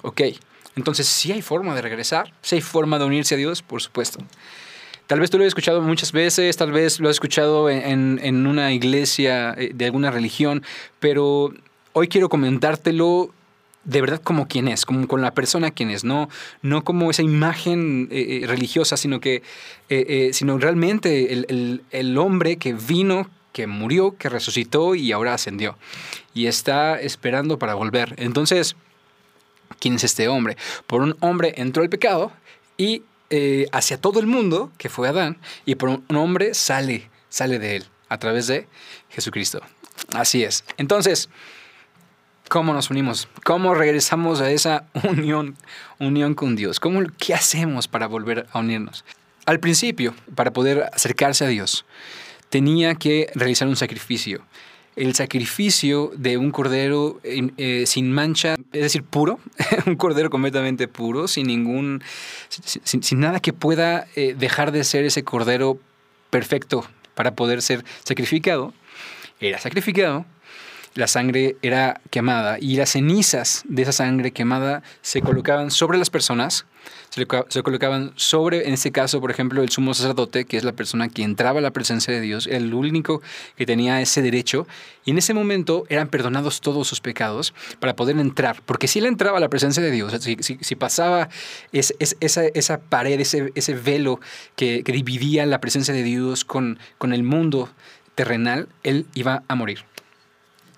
Ok, 0.04 0.22
entonces 0.78 1.06
si 1.06 1.34
hay 1.34 1.42
forma 1.42 1.76
de 1.76 1.82
regresar, 1.82 2.34
si 2.42 2.56
hay 2.56 2.62
forma 2.62 2.98
de 2.98 3.04
unirse 3.04 3.36
a 3.36 3.38
Dios, 3.38 3.62
por 3.62 3.82
supuesto. 3.82 4.20
Tal 5.12 5.20
vez 5.20 5.30
tú 5.30 5.38
lo 5.38 5.44
has 5.44 5.50
escuchado 5.50 5.82
muchas 5.82 6.14
veces, 6.14 6.56
tal 6.56 6.72
vez 6.72 7.02
lo 7.02 7.10
has 7.10 7.18
escuchado 7.18 7.70
en, 7.70 8.18
en 8.24 8.48
una 8.48 8.72
iglesia 8.72 9.54
eh, 9.58 9.72
de 9.74 9.84
alguna 9.84 10.10
religión, 10.10 10.64
pero 11.02 11.54
hoy 11.92 12.08
quiero 12.08 12.30
comentártelo 12.30 13.34
de 13.84 14.00
verdad 14.00 14.22
como 14.24 14.48
quien 14.48 14.70
es, 14.70 14.86
como 14.86 15.10
con 15.10 15.22
la 15.22 15.34
persona 15.34 15.72
quien 15.72 15.90
es, 15.90 16.06
no, 16.06 16.30
no 16.62 16.86
como 16.86 17.12
esa 17.12 17.24
imagen 17.24 18.08
eh, 18.10 18.40
eh, 18.44 18.48
religiosa, 18.48 18.96
sino 18.96 19.20
que 19.20 19.44
sino 20.32 20.58
realmente 20.58 21.34
el, 21.34 21.84
el, 21.92 22.18
hombre 22.18 22.56
que 22.56 22.72
vino, 22.72 23.30
que 23.52 23.68
murió, 23.68 24.16
que 24.18 24.30
resucitó 24.30 24.96
y 24.96 25.12
ahora 25.12 25.34
ascendió. 25.34 25.78
Y 26.34 26.46
está 26.46 26.98
esperando 27.02 27.60
para 27.60 27.74
volver. 27.74 28.16
Entonces, 28.16 28.78
¿quién 29.78 29.96
es 29.96 30.06
este 30.06 30.30
hombre? 30.30 30.56
Por 30.88 31.02
un 31.02 31.18
hombre 31.20 31.54
entró 31.58 31.84
el 31.84 31.90
pecado 31.90 32.32
y 32.78 33.04
hacia 33.72 34.00
todo 34.00 34.20
el 34.20 34.28
mundo, 34.28 34.72
que 34.78 34.90
fue 34.90 35.08
Adán, 35.08 35.38
y 35.66 35.76
por 35.76 35.90
un 35.90 36.16
hombre 36.16 36.54
sale, 36.54 37.10
sale 37.30 37.60
de 37.60 37.78
él, 37.78 37.86
a 38.10 38.18
través 38.18 38.48
de 38.48 38.68
Jesucristo. 39.10 39.62
Así 40.14 40.44
es. 40.44 40.64
Entonces, 40.78 41.30
¿Cómo 42.52 42.74
nos 42.74 42.90
unimos? 42.90 43.30
¿Cómo 43.46 43.74
regresamos 43.76 44.42
a 44.42 44.52
esa 44.52 44.84
unión, 45.10 45.56
unión 46.00 46.36
con 46.36 46.58
Dios? 46.58 46.82
¿Cómo, 46.82 47.02
¿Qué 47.18 47.34
hacemos 47.34 47.88
para 47.88 48.08
volver 48.08 48.46
a 48.52 48.60
unirnos? 48.60 49.06
Al 49.46 49.62
principio, 49.62 50.14
para 50.36 50.52
poder 50.52 50.90
acercarse 50.92 51.46
a 51.46 51.48
Dios, 51.48 51.86
tenía 52.50 52.96
que 52.96 53.32
realizar 53.36 53.70
un 53.70 53.78
sacrificio. 53.78 54.44
El 54.96 55.16
sacrificio 55.16 56.12
de 56.16 56.38
un 56.38 56.52
cordero 56.52 57.20
eh, 57.24 57.84
sin 57.86 58.12
mancha, 58.12 58.56
es 58.74 58.82
decir, 58.82 59.04
puro, 59.04 59.40
un 59.86 59.96
cordero 59.96 60.30
completamente 60.30 60.88
puro, 60.88 61.28
sin 61.28 61.48
ningún, 61.48 62.04
sin, 62.50 63.20
nada 63.20 63.40
que 63.40 63.54
pueda 63.54 64.08
eh, 64.16 64.36
dejar 64.38 64.72
de 64.72 64.84
ser 64.84 65.06
ese 65.06 65.24
cordero 65.24 65.80
perfecto 66.30 66.86
para 67.16 67.36
poder 67.36 67.62
ser 67.62 67.86
sacrificado. 68.04 68.74
Era 69.40 69.60
sacrificado 69.60 70.26
la 70.94 71.08
sangre 71.08 71.56
era 71.62 72.02
quemada 72.10 72.58
y 72.60 72.76
las 72.76 72.92
cenizas 72.92 73.64
de 73.68 73.84
esa 73.84 73.92
sangre 73.92 74.32
quemada 74.32 74.84
se 75.02 75.22
colocaban 75.22 75.72
sobre 75.72 75.98
las 75.98 76.10
personas, 76.10 76.66
se, 77.10 77.26
colocaban 77.64 78.12
sobre, 78.16 78.68
en 78.68 78.74
este 78.74 78.92
caso, 78.92 79.22
por 79.22 79.32
ejemplo, 79.32 79.62
el 79.62 79.70
sumo 79.70 79.94
sacerdote, 79.94 80.46
que 80.46 80.58
es 80.58 80.64
la 80.64 80.74
persona 80.74 81.10
que 81.10 81.24
entraba 81.24 81.60
a 81.60 81.62
la 81.62 81.72
presencia 81.72 82.14
de 82.14 82.22
Dios, 82.22 82.48
el 82.48 82.74
único 82.74 83.22
que 83.56 83.66
tenía 83.66 84.02
ese 84.02 84.22
derecho, 84.22 84.68
y 85.06 85.12
en 85.12 85.18
ese 85.18 85.34
momento 85.34 85.86
eran 85.90 86.10
perdonados 86.10 86.62
todos 86.62 86.88
sus 86.88 87.00
pecados 87.02 87.54
para 87.80 87.96
poder 87.96 88.18
entrar, 88.18 88.62
porque 88.66 88.88
si 88.88 89.00
él 89.00 89.06
entraba 89.06 89.38
a 89.38 89.42
la 89.42 89.50
presencia 89.50 89.82
de 89.84 89.92
Dios, 89.92 90.14
si, 90.22 90.76
pasaba 90.76 91.30
esa, 91.72 91.94
esa, 92.54 92.78
pared, 92.80 93.20
ese, 93.20 93.52
ese 93.56 93.74
velo 93.76 94.20
que, 94.56 94.84
que, 94.84 94.92
dividía 94.92 95.46
la 95.46 95.62
presencia 95.62 95.94
de 95.94 96.04
Dios 96.04 96.44
con, 96.44 96.80
con 96.98 97.14
el 97.14 97.24
mundo 97.24 97.70
terrenal, 98.16 98.68
él 98.84 99.06
iba 99.14 99.44
a 99.48 99.56
morir. 99.56 99.86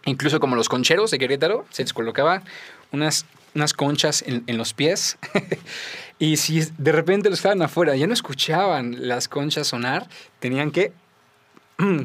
Incluso 0.06 0.40
como 0.40 0.56
los 0.56 0.70
concheros 0.70 1.12
de 1.12 1.20
Querétaro, 1.20 1.66
se 1.70 1.84
les 1.84 1.94
colocaba 1.94 2.44
unas, 2.92 3.26
unas 3.56 3.74
conchas 3.74 4.24
en, 4.28 4.58
los 4.58 4.74
pies. 4.74 5.18
y 6.20 6.38
si 6.38 6.62
de 6.78 6.92
repente 6.92 7.30
los 7.30 7.40
estaban 7.40 7.62
afuera, 7.62 7.96
ya 7.96 8.08
no 8.08 8.14
escuchaban 8.14 9.08
las 9.08 9.28
conchas 9.28 9.68
sonar, 9.68 10.10
tenían 10.40 10.72
que 10.72 10.92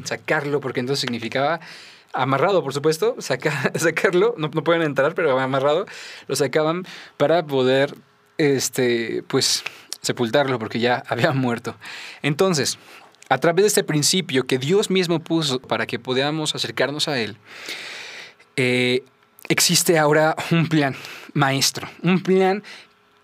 sacarlo, 0.05 0.61
porque 0.61 0.79
entonces 0.79 1.01
significaba 1.01 1.59
amarrado, 2.13 2.63
por 2.63 2.73
supuesto, 2.73 3.15
sacarlo, 3.19 4.33
no, 4.37 4.49
no 4.53 4.63
pueden 4.63 4.81
entrar, 4.81 5.13
pero 5.13 5.37
amarrado, 5.39 5.85
lo 6.27 6.35
sacaban 6.35 6.85
para 7.17 7.45
poder, 7.45 7.95
este, 8.37 9.23
pues, 9.27 9.63
sepultarlo, 10.01 10.57
porque 10.59 10.79
ya 10.79 11.03
había 11.07 11.31
muerto. 11.33 11.75
Entonces, 12.21 12.77
a 13.29 13.37
través 13.37 13.63
de 13.63 13.67
este 13.67 13.83
principio 13.83 14.45
que 14.45 14.57
Dios 14.57 14.89
mismo 14.89 15.19
puso 15.19 15.59
para 15.59 15.85
que 15.85 15.99
podamos 15.99 16.55
acercarnos 16.55 17.07
a 17.07 17.19
Él, 17.19 17.37
eh, 18.55 19.03
existe 19.47 19.97
ahora 19.97 20.35
un 20.51 20.67
plan 20.67 20.95
maestro, 21.33 21.87
un 22.01 22.21
plan 22.21 22.63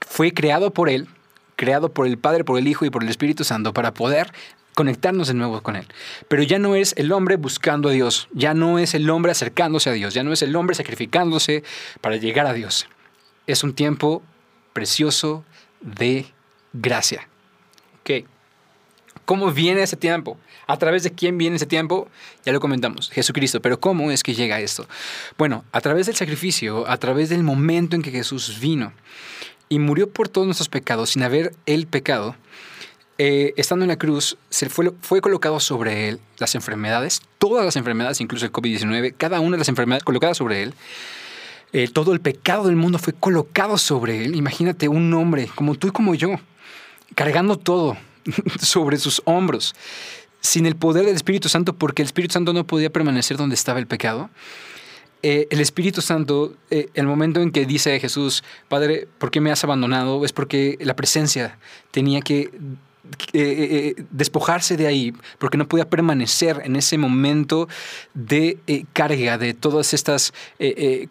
fue 0.07 0.33
creado 0.33 0.71
por 0.71 0.89
Él, 0.89 1.07
creado 1.55 1.91
por 1.91 2.07
el 2.07 2.17
Padre, 2.17 2.43
por 2.43 2.57
el 2.59 2.67
Hijo 2.67 2.85
y 2.85 2.89
por 2.89 3.03
el 3.03 3.09
Espíritu 3.09 3.43
Santo 3.43 3.73
para 3.73 3.93
poder 3.93 4.31
conectarnos 4.75 5.27
de 5.27 5.33
nuevo 5.33 5.61
con 5.61 5.75
Él. 5.75 5.87
Pero 6.27 6.43
ya 6.43 6.59
no 6.59 6.75
es 6.75 6.93
el 6.97 7.11
hombre 7.11 7.37
buscando 7.37 7.89
a 7.89 7.91
Dios, 7.91 8.27
ya 8.33 8.53
no 8.53 8.77
es 8.77 8.93
el 8.93 9.09
hombre 9.09 9.31
acercándose 9.31 9.89
a 9.89 9.93
Dios, 9.93 10.13
ya 10.13 10.23
no 10.23 10.33
es 10.33 10.41
el 10.41 10.55
hombre 10.55 10.75
sacrificándose 10.75 11.63
para 12.01 12.17
llegar 12.17 12.45
a 12.45 12.53
Dios. 12.53 12.87
Es 13.47 13.63
un 13.63 13.73
tiempo 13.73 14.21
precioso 14.73 15.43
de 15.81 16.27
gracia. 16.73 17.27
¿Cómo 19.25 19.51
viene 19.51 19.81
ese 19.81 19.97
tiempo? 19.97 20.37
¿A 20.67 20.77
través 20.77 21.03
de 21.03 21.11
quién 21.11 21.37
viene 21.37 21.55
ese 21.55 21.65
tiempo? 21.65 22.07
Ya 22.45 22.53
lo 22.53 22.59
comentamos, 22.59 23.09
Jesucristo. 23.09 23.59
Pero 23.61 23.79
¿cómo 23.79 24.11
es 24.11 24.21
que 24.21 24.35
llega 24.35 24.59
esto? 24.59 24.87
Bueno, 25.37 25.65
a 25.71 25.81
través 25.81 26.05
del 26.05 26.15
sacrificio, 26.15 26.87
a 26.87 26.97
través 26.97 27.29
del 27.29 27.43
momento 27.43 27.95
en 27.95 28.03
que 28.03 28.11
Jesús 28.11 28.59
vino 28.59 28.93
y 29.67 29.79
murió 29.79 30.09
por 30.09 30.29
todos 30.29 30.45
nuestros 30.45 30.69
pecados 30.69 31.11
sin 31.11 31.23
haber 31.23 31.55
él 31.65 31.87
pecado, 31.87 32.35
eh, 33.17 33.53
estando 33.57 33.83
en 33.83 33.89
la 33.89 33.97
cruz, 33.97 34.37
se 34.49 34.69
fue, 34.69 34.91
fue 35.01 35.21
colocado 35.21 35.59
sobre 35.59 36.09
él 36.09 36.19
las 36.37 36.53
enfermedades, 36.53 37.21
todas 37.39 37.65
las 37.65 37.77
enfermedades, 37.77 38.21
incluso 38.21 38.45
el 38.45 38.51
COVID-19, 38.51 39.15
cada 39.17 39.39
una 39.39 39.51
de 39.51 39.59
las 39.59 39.69
enfermedades 39.69 40.03
colocadas 40.03 40.37
sobre 40.37 40.63
él. 40.63 40.73
Eh, 41.73 41.87
todo 41.91 42.13
el 42.13 42.21
pecado 42.21 42.67
del 42.67 42.75
mundo 42.75 42.99
fue 42.99 43.13
colocado 43.13 43.77
sobre 43.77 44.23
él. 44.23 44.35
Imagínate 44.35 44.87
un 44.87 45.13
hombre 45.13 45.49
como 45.55 45.75
tú 45.75 45.87
y 45.87 45.91
como 45.91 46.13
yo, 46.13 46.35
cargando 47.15 47.57
todo, 47.57 47.97
sobre 48.61 48.97
sus 48.97 49.21
hombros, 49.25 49.75
sin 50.41 50.65
el 50.65 50.75
poder 50.75 51.05
del 51.05 51.15
Espíritu 51.15 51.49
Santo, 51.49 51.73
porque 51.73 52.01
el 52.01 52.07
Espíritu 52.07 52.33
Santo 52.33 52.53
no 52.53 52.67
podía 52.67 52.89
permanecer 52.89 53.37
donde 53.37 53.55
estaba 53.55 53.79
el 53.79 53.87
pecado. 53.87 54.29
Eh, 55.23 55.47
el 55.49 55.59
Espíritu 55.59 56.01
Santo, 56.01 56.53
eh, 56.69 56.89
el 56.93 57.07
momento 57.07 57.41
en 57.41 57.51
que 57.51 57.65
dice 57.65 57.99
Jesús, 57.99 58.43
Padre, 58.67 59.07
¿por 59.17 59.31
qué 59.31 59.41
me 59.41 59.51
has 59.51 59.63
abandonado? 59.63 60.23
Es 60.23 60.33
porque 60.33 60.77
la 60.81 60.95
presencia 60.95 61.57
tenía 61.89 62.21
que 62.21 62.51
eh, 63.33 63.93
eh, 63.97 64.03
despojarse 64.11 64.77
de 64.77 64.87
ahí, 64.87 65.13
porque 65.39 65.57
no 65.57 65.67
podía 65.67 65.89
permanecer 65.89 66.61
en 66.63 66.75
ese 66.75 66.97
momento 66.97 67.67
de 68.13 68.57
eh, 68.67 68.85
carga 68.93 69.37
de 69.37 69.53
todas 69.53 69.93
estas 69.93 70.33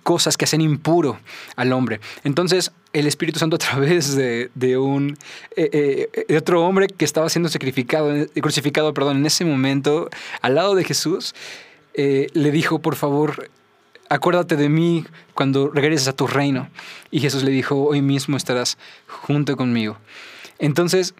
cosas 0.03 0.37
que 0.37 0.45
hacen 0.45 0.61
impuro 0.61 1.19
al 1.57 1.73
hombre. 1.73 2.01
Entonces, 2.25 2.73
el 2.93 3.07
Espíritu 3.07 3.39
Santo 3.39 3.57
a 3.57 3.59
través 3.59 4.15
de, 4.15 4.51
un 4.79 5.17
de 5.57 6.37
otro 6.37 6.65
hombre 6.67 6.89
que 6.89 7.05
estaba 7.05 7.29
siendo 7.29 7.49
sacrificado, 7.49 8.13
crucificado, 8.41 8.95
perdón, 8.95 9.19
en 9.19 9.27
ese 9.27 9.45
momento, 9.45 10.09
al 10.41 10.55
lado 10.55 10.75
de 10.75 10.85
Jesús, 10.85 11.35
le 11.95 12.51
dijo, 12.51 12.81
por 12.81 12.97
favor, 12.97 13.51
acuérdate 14.09 14.57
de 14.57 14.69
mí 14.69 15.05
cuando 15.35 15.71
regreses 15.71 16.09
a 16.09 16.13
tu 16.13 16.27
reino. 16.27 16.69
Y 17.11 17.21
Jesús 17.21 17.43
le 17.43 17.51
dijo, 17.51 17.77
hoy 17.77 18.03
mismo 18.03 18.37
estarás 18.37 18.79
junto 19.07 19.57
conmigo. 19.57 19.97
Entonces, 20.59 21.15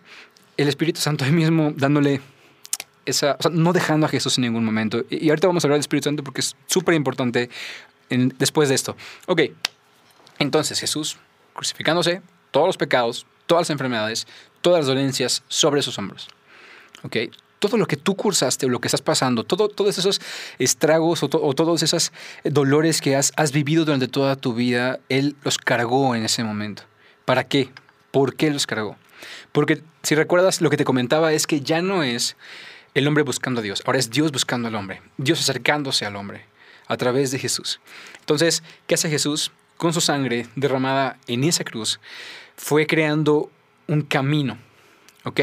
el 0.57 0.69
Espíritu 0.69 1.01
Santo 1.01 1.25
ahí 1.25 1.33
mismo 1.33 1.73
dándole 1.77 2.21
esa, 3.07 3.37
o 3.39 3.43
sea, 3.43 3.51
no 3.51 3.73
dejando 3.73 4.07
a 4.07 4.09
Jesús 4.09 4.39
en 4.39 4.43
ningún 4.43 4.65
momento. 4.65 5.05
Y, 5.11 5.29
ahorita 5.29 5.47
vamos 5.47 5.65
a 5.65 5.67
hablar 5.67 5.77
del 5.77 5.81
Espíritu 5.81 6.09
Santo 6.09 6.25
porque 6.25 6.41
es 6.41 6.57
súper 6.67 6.95
importante 6.95 7.51
después 8.09 8.69
de 8.69 8.75
esto. 8.75 8.97
Ok, 9.27 9.43
entonces 10.39 10.79
Jesús 10.81 11.19
crucificándose, 11.55 12.23
todos 12.51 12.67
los 12.67 12.77
pecados, 12.77 13.27
todas 13.47 13.63
las 13.63 13.71
enfermedades, 13.71 14.27
todas 14.61 14.81
las 14.81 14.87
dolencias 14.87 15.43
sobre 15.49 15.83
sus 15.83 15.99
hombros. 15.99 16.29
Ok, 17.03 17.17
todo 17.59 17.77
lo 17.77 17.87
que 17.87 17.97
tú 17.97 18.15
cursaste 18.17 18.67
o 18.67 18.69
lo 18.69 18.81
que 18.81 18.89
estás 18.89 19.03
pasando, 19.03 19.45
todo, 19.45 19.69
todos 19.69 19.97
esos 19.99 20.21
estragos 20.59 21.23
o, 21.23 21.31
o, 21.33 21.55
todos 21.55 21.83
esos 21.83 22.13
dolores 22.45 23.01
que 23.01 23.17
has, 23.17 23.33
has 23.37 23.53
vivido 23.53 23.85
durante 23.85 24.09
toda 24.09 24.37
tu 24.37 24.55
vida, 24.55 25.01
Él 25.09 25.37
los 25.45 25.59
cargó 25.59 26.15
en 26.15 26.25
ese 26.25 26.45
momento. 26.45 26.83
¿Para 27.25 27.45
qué? 27.45 27.71
¿Por 28.11 28.37
qué 28.37 28.51
los 28.51 28.67
cargó? 28.67 28.97
Porque 29.53 29.83
si 30.03 30.15
recuerdas, 30.15 30.61
lo 30.61 30.71
que 30.71 30.77
te 30.77 30.85
comentaba 30.85 31.33
es 31.33 31.47
que 31.47 31.61
ya 31.61 31.83
no 31.83 32.03
es 32.03 32.37
el 32.95 33.09
hombre 33.09 33.25
buscando 33.25 33.61
a 33.61 33.63
Dios, 33.63 33.83
ahora 33.85 33.99
es 33.99 34.11
Dios 34.11 34.31
buscando 34.31 34.69
al 34.69 34.75
hombre, 34.75 35.03
Dios 35.19 35.41
acercándose 35.41 36.07
al 36.07 36.17
hombre 36.17 36.45
a 36.87 36.97
través 36.97 37.31
de 37.31 37.39
Jesús. 37.39 37.81
Entonces, 38.21 38.63
¿qué 38.87 38.95
hace 38.95 39.11
Jesús? 39.11 39.53
Con 39.77 39.93
su 39.93 40.01
sangre 40.01 40.47
derramada 40.55 41.19
en 41.27 41.45
esa 41.45 41.65
cruz, 41.65 41.99
fue 42.57 42.87
creando 42.87 43.51
un 43.89 44.03
camino, 44.03 44.59
¿ok? 45.25 45.41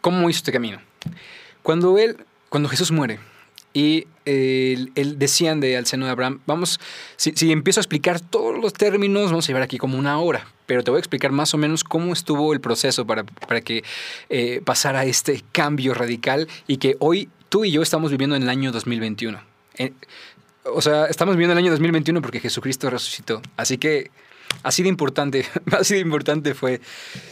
¿Cómo 0.00 0.28
hizo 0.28 0.38
este 0.38 0.52
camino? 0.52 0.80
Cuando 1.62 1.98
él, 1.98 2.24
cuando 2.48 2.68
Jesús 2.68 2.90
muere 2.90 3.20
y 3.72 4.06
él, 4.24 4.90
él 4.94 5.18
desciende 5.18 5.76
al 5.76 5.86
seno 5.86 6.06
de 6.06 6.12
Abraham, 6.12 6.40
vamos, 6.46 6.80
si, 7.16 7.32
si 7.32 7.52
empiezo 7.52 7.78
a 7.80 7.82
explicar 7.82 8.20
todos 8.20 8.58
los 8.58 8.72
términos, 8.72 9.30
vamos 9.30 9.44
a 9.44 9.48
llevar 9.48 9.62
aquí 9.62 9.78
como 9.78 9.98
una 9.98 10.18
hora, 10.18 10.46
pero 10.68 10.84
te 10.84 10.90
voy 10.90 10.98
a 10.98 11.00
explicar 11.00 11.32
más 11.32 11.54
o 11.54 11.58
menos 11.58 11.82
cómo 11.82 12.12
estuvo 12.12 12.52
el 12.52 12.60
proceso 12.60 13.06
para, 13.06 13.24
para 13.24 13.62
que 13.62 13.82
eh, 14.28 14.60
pasara 14.62 15.06
este 15.06 15.42
cambio 15.50 15.94
radical 15.94 16.46
y 16.66 16.76
que 16.76 16.96
hoy 17.00 17.30
tú 17.48 17.64
y 17.64 17.70
yo 17.70 17.80
estamos 17.80 18.10
viviendo 18.10 18.36
en 18.36 18.42
el 18.42 18.50
año 18.50 18.70
2021. 18.70 19.40
Eh, 19.78 19.92
o 20.64 20.82
sea, 20.82 21.06
estamos 21.06 21.36
viviendo 21.36 21.52
el 21.52 21.58
año 21.58 21.70
2021 21.70 22.20
porque 22.20 22.38
Jesucristo 22.38 22.90
resucitó. 22.90 23.40
Así 23.56 23.78
que 23.78 24.10
así 24.62 24.82
de 24.82 24.90
importante, 24.90 25.46
así 25.72 25.94
de 25.94 26.00
importante 26.00 26.52
fue 26.52 26.82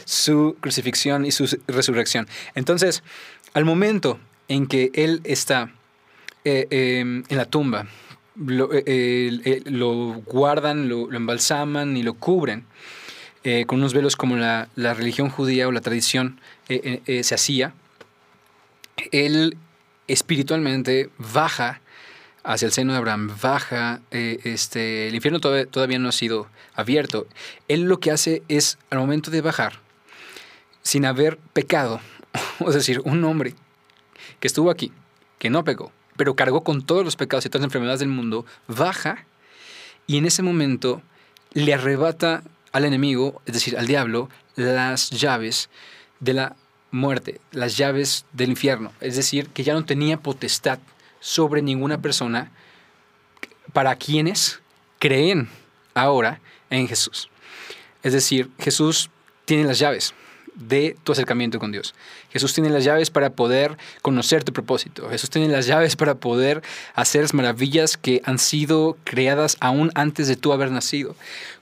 su 0.03 0.57
crucifixión 0.59 1.23
y 1.23 1.31
su 1.31 1.45
resurrección. 1.67 2.27
Entonces, 2.55 3.03
al 3.53 3.65
momento 3.65 4.19
en 4.47 4.65
que 4.65 4.89
Él 4.95 5.21
está 5.25 5.71
eh, 6.43 6.65
eh, 6.71 6.99
en 7.01 7.37
la 7.37 7.45
tumba, 7.45 7.85
lo, 8.35 8.69
eh, 8.73 9.61
lo 9.65 10.23
guardan, 10.25 10.89
lo, 10.89 11.05
lo, 11.05 11.17
embalsaman 11.17 11.97
y 11.97 12.01
lo 12.01 12.15
cubren 12.15 12.65
con 13.65 13.79
unos 13.79 13.93
velos 13.93 14.15
como 14.15 14.35
la, 14.35 14.67
la, 14.75 14.93
religión 14.93 15.29
judía 15.29 15.67
o 15.67 15.71
la 15.71 15.81
tradición 15.81 16.39
se 16.67 17.35
hacía, 17.35 17.73
Él 19.11 19.57
espiritualmente 20.07 21.09
baja 21.17 21.81
hacia 22.47 22.65
el 22.65 22.71
seno 22.71 22.93
de 22.93 22.99
Abraham, 22.99 23.29
baja, 23.41 23.99
eh, 24.09 24.39
este, 24.45 25.09
el 25.09 25.15
infierno 25.15 25.41
todavía, 25.41 25.65
todavía, 25.65 25.99
no 25.99 26.07
ha 26.07 26.13
sido 26.13 26.47
abierto. 26.75 27.27
Él 27.67 27.83
lo 27.83 27.99
que 27.99 28.09
hace 28.09 28.41
es, 28.47 28.77
al 28.89 28.99
momento 28.99 29.31
de 29.31 29.41
bajar, 29.41 29.81
sin 30.81 31.05
haber 31.05 31.37
pecado, 31.37 31.99
es 32.65 32.73
decir, 32.73 33.01
un 33.03 33.23
hombre 33.25 33.53
que 34.39 34.47
estuvo 34.47 34.71
aquí, 34.71 34.93
que 35.39 35.49
no 35.49 35.65
pecó, 35.65 35.91
pero 36.15 36.35
cargó 36.35 36.63
con 36.63 36.85
todos 36.85 37.03
los 37.03 37.17
pecados 37.17 37.45
y 37.45 37.49
todas 37.49 37.61
las 37.61 37.67
enfermedades 37.67 37.99
del 37.99 38.09
mundo, 38.09 38.45
baja 38.67 39.25
y 40.07 40.17
en 40.17 40.25
ese 40.25 40.41
momento 40.41 41.01
le 41.51 41.73
arrebata 41.73 42.43
al 42.77 42.85
enemigo, 42.85 43.41
es 43.45 43.53
decir, 43.53 43.77
al 43.77 43.87
diablo, 43.87 44.29
las 44.55 45.09
llaves 45.09 45.69
de 46.19 46.33
la 46.33 46.55
muerte, 46.91 47.41
las 47.51 47.75
llaves 47.75 48.25
del 48.33 48.49
infierno. 48.49 48.93
Es 49.01 49.15
decir, 49.15 49.49
que 49.49 49.63
ya 49.63 49.73
no 49.73 49.83
tenía 49.85 50.17
potestad 50.17 50.79
sobre 51.19 51.61
ninguna 51.61 52.01
persona 52.01 52.51
para 53.73 53.95
quienes 53.95 54.61
creen 54.99 55.49
ahora 55.93 56.39
en 56.69 56.87
Jesús. 56.87 57.29
Es 58.03 58.13
decir, 58.13 58.49
Jesús 58.59 59.09
tiene 59.45 59.63
las 59.63 59.79
llaves 59.79 60.13
de 60.57 60.95
tu 61.03 61.11
acercamiento 61.11 61.59
con 61.59 61.71
Dios. 61.71 61.93
Jesús 62.31 62.53
tiene 62.53 62.69
las 62.69 62.83
llaves 62.83 63.11
para 63.11 63.31
poder 63.31 63.77
conocer 64.01 64.43
tu 64.43 64.53
propósito. 64.53 65.09
Jesús 65.09 65.29
tiene 65.29 65.49
las 65.49 65.67
llaves 65.67 65.95
para 65.95 66.15
poder 66.15 66.63
hacer 66.95 67.21
las 67.21 67.33
maravillas 67.33 67.97
que 67.97 68.21
han 68.25 68.39
sido 68.39 68.97
creadas 69.03 69.57
aún 69.59 69.91
antes 69.93 70.27
de 70.27 70.35
tú 70.35 70.53
haber 70.53 70.71
nacido. 70.71 71.15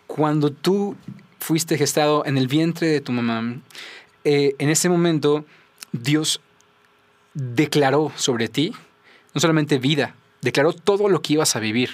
Cuando 0.07 0.51
tú 0.51 0.95
fuiste 1.39 1.77
gestado 1.77 2.25
en 2.25 2.37
el 2.37 2.47
vientre 2.47 2.87
de 2.87 3.01
tu 3.01 3.11
mamá, 3.11 3.59
eh, 4.23 4.55
en 4.59 4.69
ese 4.69 4.89
momento 4.89 5.45
Dios 5.91 6.41
declaró 7.33 8.11
sobre 8.15 8.47
ti 8.47 8.73
no 9.35 9.41
solamente 9.41 9.77
vida, 9.77 10.15
declaró 10.41 10.73
todo 10.73 11.09
lo 11.09 11.21
que 11.21 11.33
ibas 11.33 11.55
a 11.55 11.59
vivir. 11.59 11.91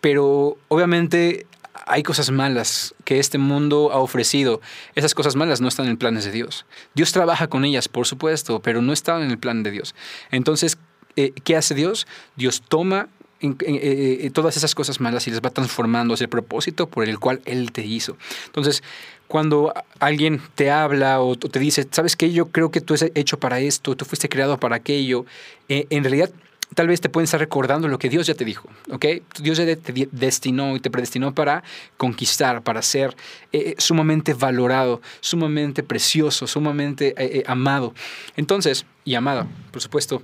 Pero 0.00 0.58
obviamente 0.68 1.46
hay 1.86 2.02
cosas 2.02 2.30
malas 2.30 2.94
que 3.04 3.18
este 3.18 3.38
mundo 3.38 3.90
ha 3.92 3.98
ofrecido. 3.98 4.60
Esas 4.94 5.14
cosas 5.14 5.36
malas 5.36 5.60
no 5.60 5.68
están 5.68 5.88
en 5.88 5.96
planes 5.96 6.24
de 6.24 6.32
Dios. 6.32 6.66
Dios 6.94 7.12
trabaja 7.12 7.48
con 7.48 7.64
ellas, 7.64 7.88
por 7.88 8.06
supuesto, 8.06 8.60
pero 8.60 8.82
no 8.82 8.92
están 8.92 9.22
en 9.22 9.30
el 9.30 9.38
plan 9.38 9.62
de 9.62 9.70
Dios. 9.70 9.94
Entonces, 10.30 10.78
eh, 11.16 11.32
¿qué 11.44 11.56
hace 11.56 11.74
Dios? 11.74 12.06
Dios 12.36 12.62
toma 12.68 13.08
eh, 13.40 14.18
eh, 14.22 14.30
todas 14.32 14.56
esas 14.56 14.74
cosas 14.74 15.00
malas 15.00 15.26
y 15.26 15.30
les 15.30 15.40
va 15.40 15.50
transformando 15.50 16.14
hacia 16.14 16.24
el 16.24 16.30
propósito 16.30 16.88
por 16.88 17.08
el 17.08 17.18
cual 17.18 17.40
Él 17.44 17.72
te 17.72 17.84
hizo. 17.84 18.16
Entonces, 18.46 18.82
cuando 19.28 19.72
alguien 19.98 20.40
te 20.54 20.70
habla 20.70 21.20
o 21.20 21.36
te 21.36 21.58
dice, 21.58 21.86
¿sabes 21.90 22.16
qué? 22.16 22.32
Yo 22.32 22.46
creo 22.46 22.70
que 22.70 22.80
tú 22.80 22.94
eres 22.94 23.12
hecho 23.14 23.38
para 23.38 23.60
esto, 23.60 23.96
tú 23.96 24.04
fuiste 24.04 24.28
creado 24.28 24.58
para 24.58 24.76
aquello, 24.76 25.24
en 25.68 26.02
realidad 26.02 26.30
tal 26.74 26.88
vez 26.88 27.00
te 27.00 27.08
pueden 27.08 27.24
estar 27.24 27.40
recordando 27.40 27.88
lo 27.88 27.98
que 27.98 28.08
Dios 28.08 28.26
ya 28.26 28.34
te 28.34 28.44
dijo, 28.44 28.68
¿ok? 28.90 29.06
Dios 29.40 29.58
ya 29.58 29.64
te 29.64 30.08
destinó 30.12 30.76
y 30.76 30.80
te 30.80 30.90
predestinó 30.90 31.34
para 31.34 31.62
conquistar, 31.96 32.62
para 32.62 32.82
ser 32.82 33.16
eh, 33.52 33.74
sumamente 33.78 34.34
valorado, 34.34 35.00
sumamente 35.20 35.82
precioso, 35.82 36.46
sumamente 36.46 37.08
eh, 37.08 37.38
eh, 37.38 37.42
amado. 37.46 37.94
Entonces, 38.36 38.86
y 39.04 39.14
amado, 39.14 39.46
por 39.70 39.80
supuesto. 39.80 40.22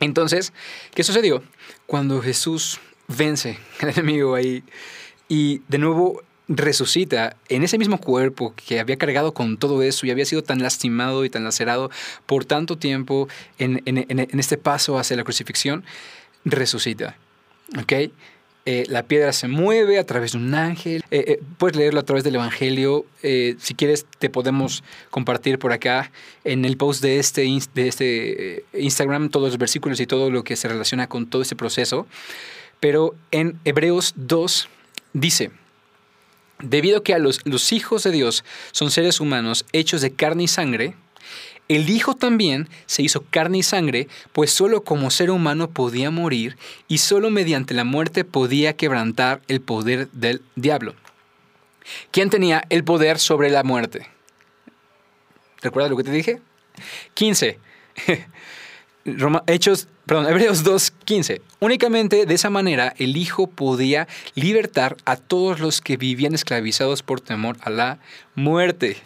Entonces, 0.00 0.52
¿qué 0.94 1.02
sucedió? 1.02 1.42
Cuando 1.86 2.20
Jesús 2.20 2.80
vence 3.08 3.58
al 3.80 3.90
enemigo 3.90 4.34
ahí 4.34 4.64
y 5.28 5.62
de 5.68 5.78
nuevo 5.78 6.22
resucita 6.48 7.36
en 7.48 7.64
ese 7.64 7.76
mismo 7.76 7.98
cuerpo 7.98 8.54
que 8.54 8.78
había 8.78 8.96
cargado 8.96 9.34
con 9.34 9.56
todo 9.56 9.82
eso 9.82 10.06
y 10.06 10.10
había 10.10 10.24
sido 10.24 10.42
tan 10.42 10.62
lastimado 10.62 11.24
y 11.24 11.30
tan 11.30 11.42
lacerado 11.42 11.90
por 12.24 12.44
tanto 12.44 12.78
tiempo 12.78 13.28
en, 13.58 13.82
este 14.38 14.56
paso 14.56 14.98
hacia 14.98 15.16
la 15.16 15.24
crucifixión, 15.24 15.84
resucita. 16.44 17.16
¿Ok? 17.80 18.12
Eh, 18.66 18.84
la 18.88 19.04
piedra 19.04 19.32
se 19.32 19.46
mueve 19.46 19.96
a 19.98 20.04
través 20.04 20.32
de 20.32 20.38
un 20.38 20.52
ángel. 20.54 21.04
Eh, 21.12 21.24
eh, 21.28 21.40
puedes 21.56 21.76
leerlo 21.76 22.00
a 22.00 22.02
través 22.02 22.24
del 22.24 22.34
Evangelio. 22.34 23.06
si 23.22 23.74
quieres, 23.76 24.06
te 24.18 24.28
podemos 24.28 24.82
compartir 25.10 25.58
por 25.58 25.72
acá 25.72 26.10
en 26.44 26.64
el 26.64 26.76
post 26.76 27.00
de 27.00 27.18
este, 27.20 27.42
de 27.74 27.88
este 27.88 28.64
Instagram 28.74 29.30
todos 29.30 29.50
los 29.50 29.58
versículos 29.58 30.00
y 30.00 30.06
todo 30.06 30.30
lo 30.30 30.42
que 30.42 30.56
se 30.56 30.66
relaciona 30.68 31.06
con 31.06 31.26
todo 31.26 31.42
este 31.42 31.54
proceso. 31.54 32.08
Pero 32.80 33.14
en 33.30 33.58
Hebreos 33.64 34.14
2 34.16 34.68
dice, 35.12 35.50
Debido 36.58 36.98
a 36.98 37.02
que 37.04 37.14
a 37.14 37.18
los, 37.18 37.40
los 37.44 37.72
hijos 37.72 38.02
de 38.02 38.10
Dios 38.10 38.44
son 38.72 38.90
seres 38.90 39.20
humanos 39.20 39.66
hechos 39.72 40.00
de 40.00 40.12
carne 40.12 40.44
y 40.44 40.48
sangre, 40.48 40.94
el 41.68 41.90
Hijo 41.90 42.14
también 42.14 42.68
se 42.86 43.02
hizo 43.02 43.24
carne 43.28 43.58
y 43.58 43.62
sangre, 43.62 44.08
pues 44.32 44.50
solo 44.50 44.84
como 44.84 45.10
ser 45.10 45.30
humano 45.30 45.70
podía 45.70 46.10
morir 46.10 46.56
y 46.88 46.98
solo 46.98 47.30
mediante 47.30 47.74
la 47.74 47.84
muerte 47.84 48.24
podía 48.24 48.76
quebrantar 48.76 49.40
el 49.48 49.60
poder 49.60 50.08
del 50.12 50.42
diablo. 50.54 50.94
¿Quién 52.10 52.30
tenía 52.30 52.64
el 52.68 52.84
poder 52.84 53.18
sobre 53.18 53.50
la 53.50 53.62
muerte? 53.62 54.06
¿Recuerdas 55.62 55.90
lo 55.90 55.96
que 55.96 56.04
te 56.04 56.12
dije? 56.12 56.40
15. 57.14 57.58
Hechos, 59.46 59.88
perdón, 60.04 60.28
Hebreos 60.28 60.64
2.15. 60.64 61.40
Únicamente 61.60 62.26
de 62.26 62.34
esa 62.34 62.50
manera 62.50 62.94
el 62.98 63.16
Hijo 63.16 63.46
podía 63.46 64.08
libertar 64.34 64.96
a 65.04 65.16
todos 65.16 65.60
los 65.60 65.80
que 65.80 65.96
vivían 65.96 66.34
esclavizados 66.34 67.02
por 67.02 67.20
temor 67.20 67.56
a 67.60 67.70
la 67.70 67.98
muerte. 68.34 68.96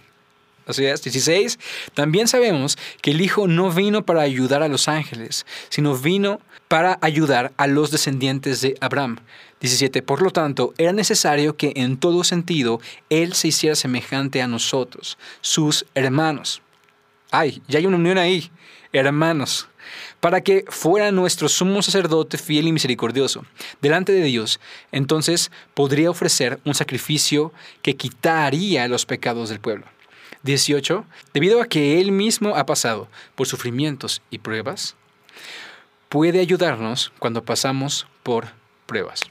Así 0.71 0.85
es, 0.85 1.03
16. 1.03 1.59
También 1.95 2.29
sabemos 2.29 2.79
que 3.03 3.11
el 3.11 3.21
Hijo 3.21 3.49
no 3.49 3.71
vino 3.71 4.05
para 4.05 4.23
ayudar 4.23 4.63
a 4.63 4.69
los 4.69 4.89
ángeles, 4.89 5.47
sino 5.69 5.97
vino 5.97 6.41
para 6.69 6.99
ayudar 7.03 7.53
a 7.57 7.67
los 7.67 7.91
descendientes 7.91 8.61
de 8.61 8.77
Abraham. 8.81 9.19
17. 9.61 10.03
Por 10.03 10.23
lo 10.23 10.31
tanto, 10.31 10.73
era 10.79 10.93
necesario 10.93 11.57
que 11.57 11.73
en 11.77 11.99
todo 11.99 12.25
sentido 12.25 12.81
Él 13.11 13.35
se 13.35 13.49
hiciera 13.49 13.77
semejante 13.77 14.41
a 14.41 14.47
nosotros, 14.47 15.19
sus 15.41 15.85
hermanos. 15.95 16.63
Ay, 17.31 17.63
ya 17.69 17.79
hay 17.79 17.87
una 17.87 17.99
unión 17.99 18.19
ahí, 18.19 18.51
hermanos 18.93 19.69
para 20.21 20.43
que 20.43 20.65
fuera 20.69 21.11
nuestro 21.11 21.49
sumo 21.49 21.83
sacerdote 21.83 22.39
fiel 22.39 22.69
y 22.69 22.73
misericordioso 22.73 23.45
delante 23.81 24.13
de 24.13 24.23
Dios, 24.23 24.61
entonces 24.93 25.51
podría 25.75 26.11
ofrecer 26.11 26.61
un 26.65 26.75
sacrificio 26.75 27.53
que 27.83 27.97
quitaría 27.97 28.87
los 28.89 29.07
pecados 29.07 29.49
del 29.49 29.61
pueblo. 29.61 29.87
18. 30.43 31.05
Debido 31.35 31.61
a 31.61 31.67
que 31.67 32.01
Él 32.01 32.13
mismo 32.13 32.57
ha 32.57 32.67
pasado 32.67 33.09
por 33.35 33.47
sufrimientos 33.47 34.23
y 34.31 34.39
pruebas, 34.39 34.97
puede 36.09 36.41
ayudarnos 36.41 37.13
cuando 37.19 37.45
pasamos 37.45 38.07
por 38.23 38.49
pruebas. 38.87 39.23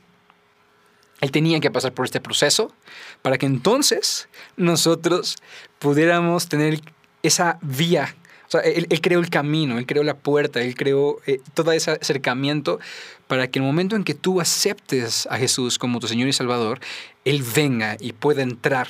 Él 1.22 1.32
tenía 1.32 1.60
que 1.60 1.72
pasar 1.72 1.94
por 1.94 2.06
este 2.06 2.22
proceso 2.22 2.74
para 3.22 3.38
que 3.38 3.46
entonces 3.46 4.30
nosotros 4.56 5.36
pudiéramos 5.80 6.48
tener 6.48 6.80
esa 7.22 7.60
vía 7.62 8.16
o 8.50 8.52
sea, 8.52 8.62
él, 8.62 8.88
creó 9.00 9.20
el 9.20 9.30
camino, 9.30 9.78
él 9.78 9.86
creó 9.86 10.02
la 10.02 10.18
puerta, 10.18 10.60
él 10.60 10.74
creó 10.74 11.20
eh, 11.28 11.40
todo 11.54 11.72
ese 11.72 11.92
acercamiento 11.92 12.80
para 13.28 13.48
que 13.48 13.60
el 13.60 13.66
momento 13.66 13.96
en 13.96 14.04
que 14.04 14.16
tú 14.16 14.42
aceptes 14.42 15.28
a 15.30 15.38
Jesús 15.38 15.78
como 15.78 16.00
tu 16.00 16.08
Señor 16.08 16.28
y 16.28 16.34
Salvador, 16.34 16.80
Él 17.26 17.44
venga 17.44 17.96
y 18.00 18.14
pueda 18.14 18.42
entrar 18.42 18.88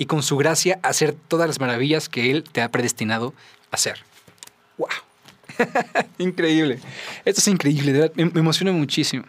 y 0.00 0.06
con 0.06 0.22
su 0.22 0.38
gracia 0.38 0.80
hacer 0.82 1.14
todas 1.28 1.46
las 1.46 1.60
maravillas 1.60 2.08
que 2.08 2.30
Él 2.30 2.42
te 2.50 2.62
ha 2.62 2.70
predestinado 2.70 3.34
a 3.70 3.74
hacer. 3.74 3.98
¡Wow! 4.78 4.88
increíble. 6.18 6.80
Esto 7.26 7.42
es 7.42 7.48
increíble, 7.48 8.10
me, 8.14 8.22
emociona 8.40 8.72
muchísimo. 8.72 9.24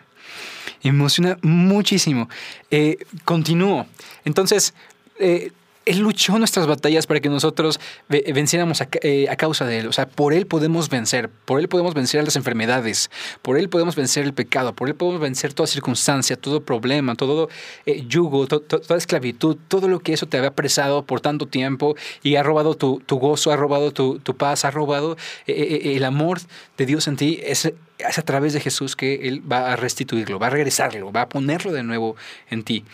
Me 0.81 0.91
emociona 0.91 1.37
muchísimo. 1.41 2.29
Eh, 2.71 2.99
continúo. 3.25 3.85
Entonces, 4.23 4.73
eh, 5.19 5.51
Él 5.91 5.99
luchó 5.99 6.39
nuestras 6.39 6.67
batallas 6.67 7.05
para 7.05 7.19
que 7.19 7.27
nosotros 7.27 7.77
venciéramos 8.07 8.81
eh, 9.01 9.27
a, 9.29 9.35
causa 9.35 9.65
de 9.65 9.79
Él. 9.79 9.87
O 9.87 9.91
sea, 9.91 10.07
por 10.07 10.33
Él 10.33 10.47
podemos 10.47 10.87
vencer, 10.87 11.29
por 11.29 11.59
Él 11.59 11.67
podemos 11.67 11.93
vencer 11.93 12.21
a 12.21 12.23
las 12.23 12.37
enfermedades, 12.37 13.11
por 13.41 13.57
Él 13.57 13.67
podemos 13.67 13.97
vencer 13.97 14.23
el 14.23 14.33
pecado, 14.33 14.73
por 14.73 14.87
Él 14.87 14.95
podemos 14.95 15.19
vencer 15.19 15.53
toda 15.53 15.67
circunstancia, 15.67 16.37
todo 16.37 16.63
problema, 16.63 17.15
todo 17.15 17.49
eh, 17.85 18.05
yugo, 18.07 18.47
toda 18.47 18.97
esclavitud, 18.97 19.57
todo 19.67 19.89
lo 19.89 19.99
que 19.99 20.13
eso 20.13 20.27
te 20.27 20.37
había 20.37 20.51
apresado 20.51 21.05
por 21.05 21.19
tanto 21.19 21.45
tiempo 21.45 21.95
y 22.23 22.37
ha 22.37 22.43
robado 22.43 22.75
tu, 22.75 23.01
gozo, 23.09 23.51
ha 23.51 23.57
robado 23.57 23.91
tu, 23.91 24.19
paz, 24.37 24.63
ha 24.63 24.71
robado 24.71 25.17
eh, 25.45 25.93
el 25.95 26.05
amor 26.05 26.39
de 26.77 26.85
Dios 26.85 27.09
en 27.09 27.17
ti. 27.17 27.41
Es, 27.43 27.65
es 27.65 28.17
a 28.17 28.21
través 28.21 28.53
de 28.53 28.61
Jesús 28.61 28.95
que 28.95 29.27
Él 29.27 29.43
va 29.51 29.73
a 29.73 29.75
restituirlo, 29.75 30.39
va 30.39 30.47
a 30.47 30.51
regresarlo, 30.51 31.11
va 31.11 31.23
a 31.23 31.29
ponerlo 31.29 31.73
de 31.73 31.83
nuevo 31.83 32.15
en 32.49 32.63
ti. 32.63 32.85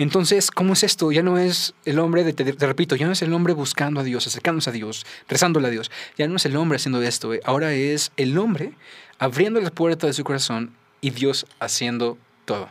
Entonces, 0.00 0.50
¿cómo 0.50 0.72
es 0.72 0.82
esto? 0.82 1.12
Ya 1.12 1.22
no 1.22 1.36
es 1.36 1.74
el 1.84 1.98
hombre, 1.98 2.24
de, 2.24 2.32
te, 2.32 2.66
repito, 2.66 2.96
ya 2.96 3.04
no 3.04 3.12
es 3.12 3.20
el 3.20 3.34
hombre 3.34 3.52
buscando 3.52 4.00
a 4.00 4.02
Dios, 4.02 4.26
acercándose 4.26 4.70
a 4.70 4.72
Dios, 4.72 5.04
rezándole 5.28 5.68
a 5.68 5.70
Dios. 5.70 5.90
Ya 6.16 6.26
no 6.26 6.36
es 6.36 6.46
el 6.46 6.56
hombre 6.56 6.76
haciendo 6.76 7.02
esto. 7.02 7.34
Eh. 7.34 7.40
Ahora 7.44 7.74
es 7.74 8.10
el 8.16 8.38
hombre 8.38 8.72
abriendo 9.18 9.60
la 9.60 9.70
puerta 9.70 10.06
de 10.06 10.14
su 10.14 10.24
corazón 10.24 10.74
y 11.02 11.10
Dios 11.10 11.44
haciendo 11.58 12.16
todo. 12.46 12.70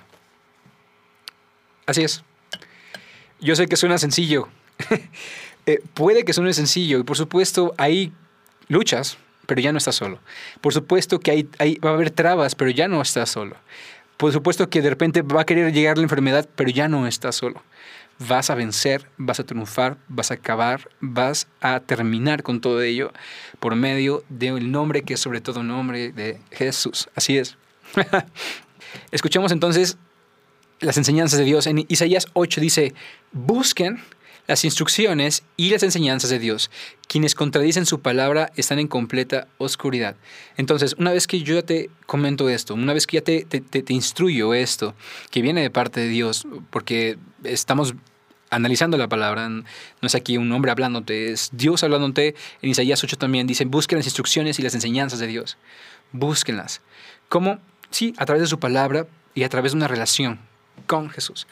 Así 1.85 2.01
es. 2.01 2.23
Yo 3.39 3.55
sé 3.55 3.67
que 3.67 3.75
suena 3.75 3.99
sencillo. 3.99 4.49
Eh, 5.65 5.83
puede 5.93 6.25
que 6.25 6.33
suene 6.33 6.51
sencillo 6.53 6.97
y 6.97 7.03
por 7.03 7.15
supuesto 7.15 7.75
hay 7.77 8.11
luchas, 8.69 9.19
pero 9.45 9.61
ya 9.61 9.71
no 9.71 9.77
estás 9.77 9.93
solo. 9.93 10.19
Por 10.61 10.73
supuesto 10.73 11.19
que 11.19 11.29
hay, 11.59 11.75
va 11.75 11.91
a 11.91 11.93
haber 11.93 12.09
trabas, 12.09 12.55
pero 12.55 12.71
ya 12.71 12.87
no 12.87 12.99
estás 13.03 13.29
solo. 13.29 13.55
Por 14.19 14.33
supuesto 14.33 14.69
que 14.69 14.81
de 14.81 14.89
repente 14.89 15.21
va 15.21 15.39
a 15.39 15.45
querer 15.45 15.71
llegar 15.71 15.97
la 15.97 16.03
enfermedad, 16.03 16.45
pero 16.57 16.69
ya 16.69 16.89
no 16.89 17.07
estás 17.07 17.37
solo. 17.37 17.63
Vas 18.27 18.49
a 18.49 18.55
vencer, 18.55 19.09
vas 19.15 19.39
a 19.39 19.45
triunfar, 19.45 19.95
vas 20.09 20.31
a 20.31 20.33
acabar, 20.33 20.89
vas 20.99 21.47
a 21.61 21.79
terminar 21.79 22.43
con 22.43 22.59
todo 22.59 22.81
ello 22.81 23.13
por 23.61 23.77
medio 23.77 24.25
del 24.27 24.73
nombre 24.73 25.03
que 25.03 25.13
es 25.13 25.21
sobre 25.21 25.39
todo 25.39 25.63
nombre 25.63 26.11
de 26.11 26.41
Jesús. 26.51 27.07
Así 27.15 27.37
es. 27.37 27.55
Escuchemos 29.11 29.53
entonces 29.53 29.97
las 30.81 30.97
enseñanzas 30.97 31.39
de 31.39 31.45
Dios. 31.45 31.65
En 31.65 31.85
Isaías 31.87 32.27
8 32.33 32.59
dice, 32.59 32.93
busquen 33.31 34.01
las 34.49 34.65
instrucciones 34.65 35.43
y 35.57 35.69
las 35.69 35.83
enseñanzas 35.83 36.31
de 36.31 36.39
Dios. 36.39 36.71
Quienes 37.07 37.35
contradicen 37.35 37.85
su 37.85 38.01
palabra 38.01 38.51
están 38.55 38.79
en 38.79 38.87
completa 38.87 39.47
oscuridad. 39.59 40.15
Entonces, 40.57 40.95
una 40.97 41.13
vez 41.13 41.27
que 41.27 41.43
yo 41.43 41.53
ya 41.53 41.61
te 41.61 41.91
comento 42.07 42.49
esto, 42.49 42.73
una 42.73 42.93
vez 42.93 43.05
que 43.05 43.17
ya 43.17 43.23
te, 43.23 43.43
te, 43.45 43.93
instruyo 43.93 44.55
esto, 44.55 44.95
que 45.29 45.43
viene 45.43 45.61
de 45.61 45.69
parte 45.69 45.99
de 45.99 46.07
Dios, 46.07 46.47
porque 46.71 47.19
estamos 47.43 47.93
analizando 48.49 48.97
la 48.97 49.07
palabra, 49.07 49.49
no 49.49 49.63
es 50.01 50.15
aquí 50.15 50.35
un 50.37 50.51
hombre 50.51 50.71
hablándote, 50.71 51.31
es 51.31 51.51
Dios 51.53 51.83
hablándote. 51.83 52.33
En 52.63 52.71
Isaías 52.71 53.03
8 53.03 53.17
también 53.17 53.45
dice, 53.45 53.65
busquen 53.65 53.99
las 53.99 54.07
instrucciones 54.07 54.57
y 54.57 54.63
las 54.63 54.73
enseñanzas 54.73 55.19
de 55.19 55.27
Dios. 55.27 55.59
Búsquenlas. 56.11 56.81
¿Cómo? 57.29 57.59
Sí, 57.91 58.15
a 58.17 58.25
través 58.25 58.41
de 58.41 58.47
su 58.47 58.57
palabra 58.57 59.05
y 59.35 59.43
a 59.43 59.49
través 59.49 59.73
de 59.73 59.77
una 59.77 59.87
relación 59.87 60.39
con 60.87 61.11
Jesús. 61.11 61.45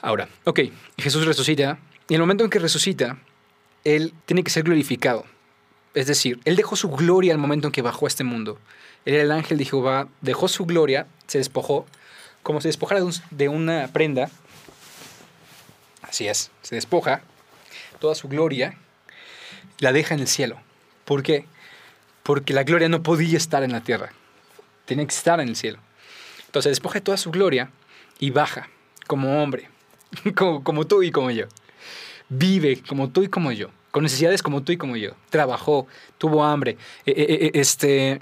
Ahora, 0.00 0.28
ok, 0.44 0.60
Jesús 0.98 1.26
resucita 1.26 1.80
y 2.08 2.14
en 2.14 2.20
el 2.20 2.22
momento 2.22 2.44
en 2.44 2.50
que 2.50 2.58
resucita, 2.58 3.18
Él 3.84 4.14
tiene 4.26 4.44
que 4.44 4.50
ser 4.50 4.62
glorificado. 4.62 5.24
Es 5.94 6.06
decir, 6.06 6.40
Él 6.44 6.54
dejó 6.54 6.76
su 6.76 6.88
gloria 6.88 7.32
al 7.32 7.38
momento 7.38 7.68
en 7.68 7.72
que 7.72 7.82
bajó 7.82 8.06
a 8.06 8.08
este 8.08 8.22
mundo. 8.22 8.58
Él 9.04 9.14
era 9.14 9.24
el 9.24 9.32
ángel 9.32 9.58
de 9.58 9.64
Jehová, 9.64 10.08
dejó 10.20 10.46
su 10.46 10.66
gloria, 10.66 11.08
se 11.26 11.38
despojó, 11.38 11.86
como 12.42 12.60
se 12.60 12.68
despojara 12.68 13.00
de 13.30 13.48
una 13.48 13.88
prenda. 13.88 14.30
Así 16.02 16.28
es, 16.28 16.52
se 16.62 16.76
despoja 16.76 17.22
toda 17.98 18.14
su 18.14 18.28
gloria, 18.28 18.78
la 19.80 19.92
deja 19.92 20.14
en 20.14 20.20
el 20.20 20.28
cielo. 20.28 20.60
¿Por 21.04 21.24
qué? 21.24 21.44
Porque 22.22 22.54
la 22.54 22.62
gloria 22.62 22.88
no 22.88 23.02
podía 23.02 23.36
estar 23.36 23.64
en 23.64 23.72
la 23.72 23.80
tierra, 23.80 24.12
tenía 24.84 25.06
que 25.06 25.14
estar 25.14 25.40
en 25.40 25.48
el 25.48 25.56
cielo. 25.56 25.80
Entonces 26.46 26.70
despoja 26.70 27.00
toda 27.00 27.16
su 27.16 27.32
gloria 27.32 27.70
y 28.20 28.30
baja 28.30 28.68
como 29.08 29.42
hombre, 29.42 29.68
como, 30.36 30.62
como 30.62 30.86
tú 30.86 31.02
y 31.02 31.10
como 31.10 31.32
yo 31.32 31.46
vive 32.28 32.82
como 32.88 33.10
tú 33.10 33.22
y 33.22 33.28
como 33.28 33.52
yo, 33.52 33.70
con 33.90 34.02
necesidades 34.02 34.42
como 34.42 34.62
tú 34.62 34.72
y 34.72 34.76
como 34.76 34.96
yo. 34.96 35.12
Trabajó, 35.30 35.86
tuvo 36.18 36.44
hambre, 36.44 36.76
eh, 37.04 37.14
eh, 37.16 37.26
eh, 37.46 37.50
este, 37.54 38.20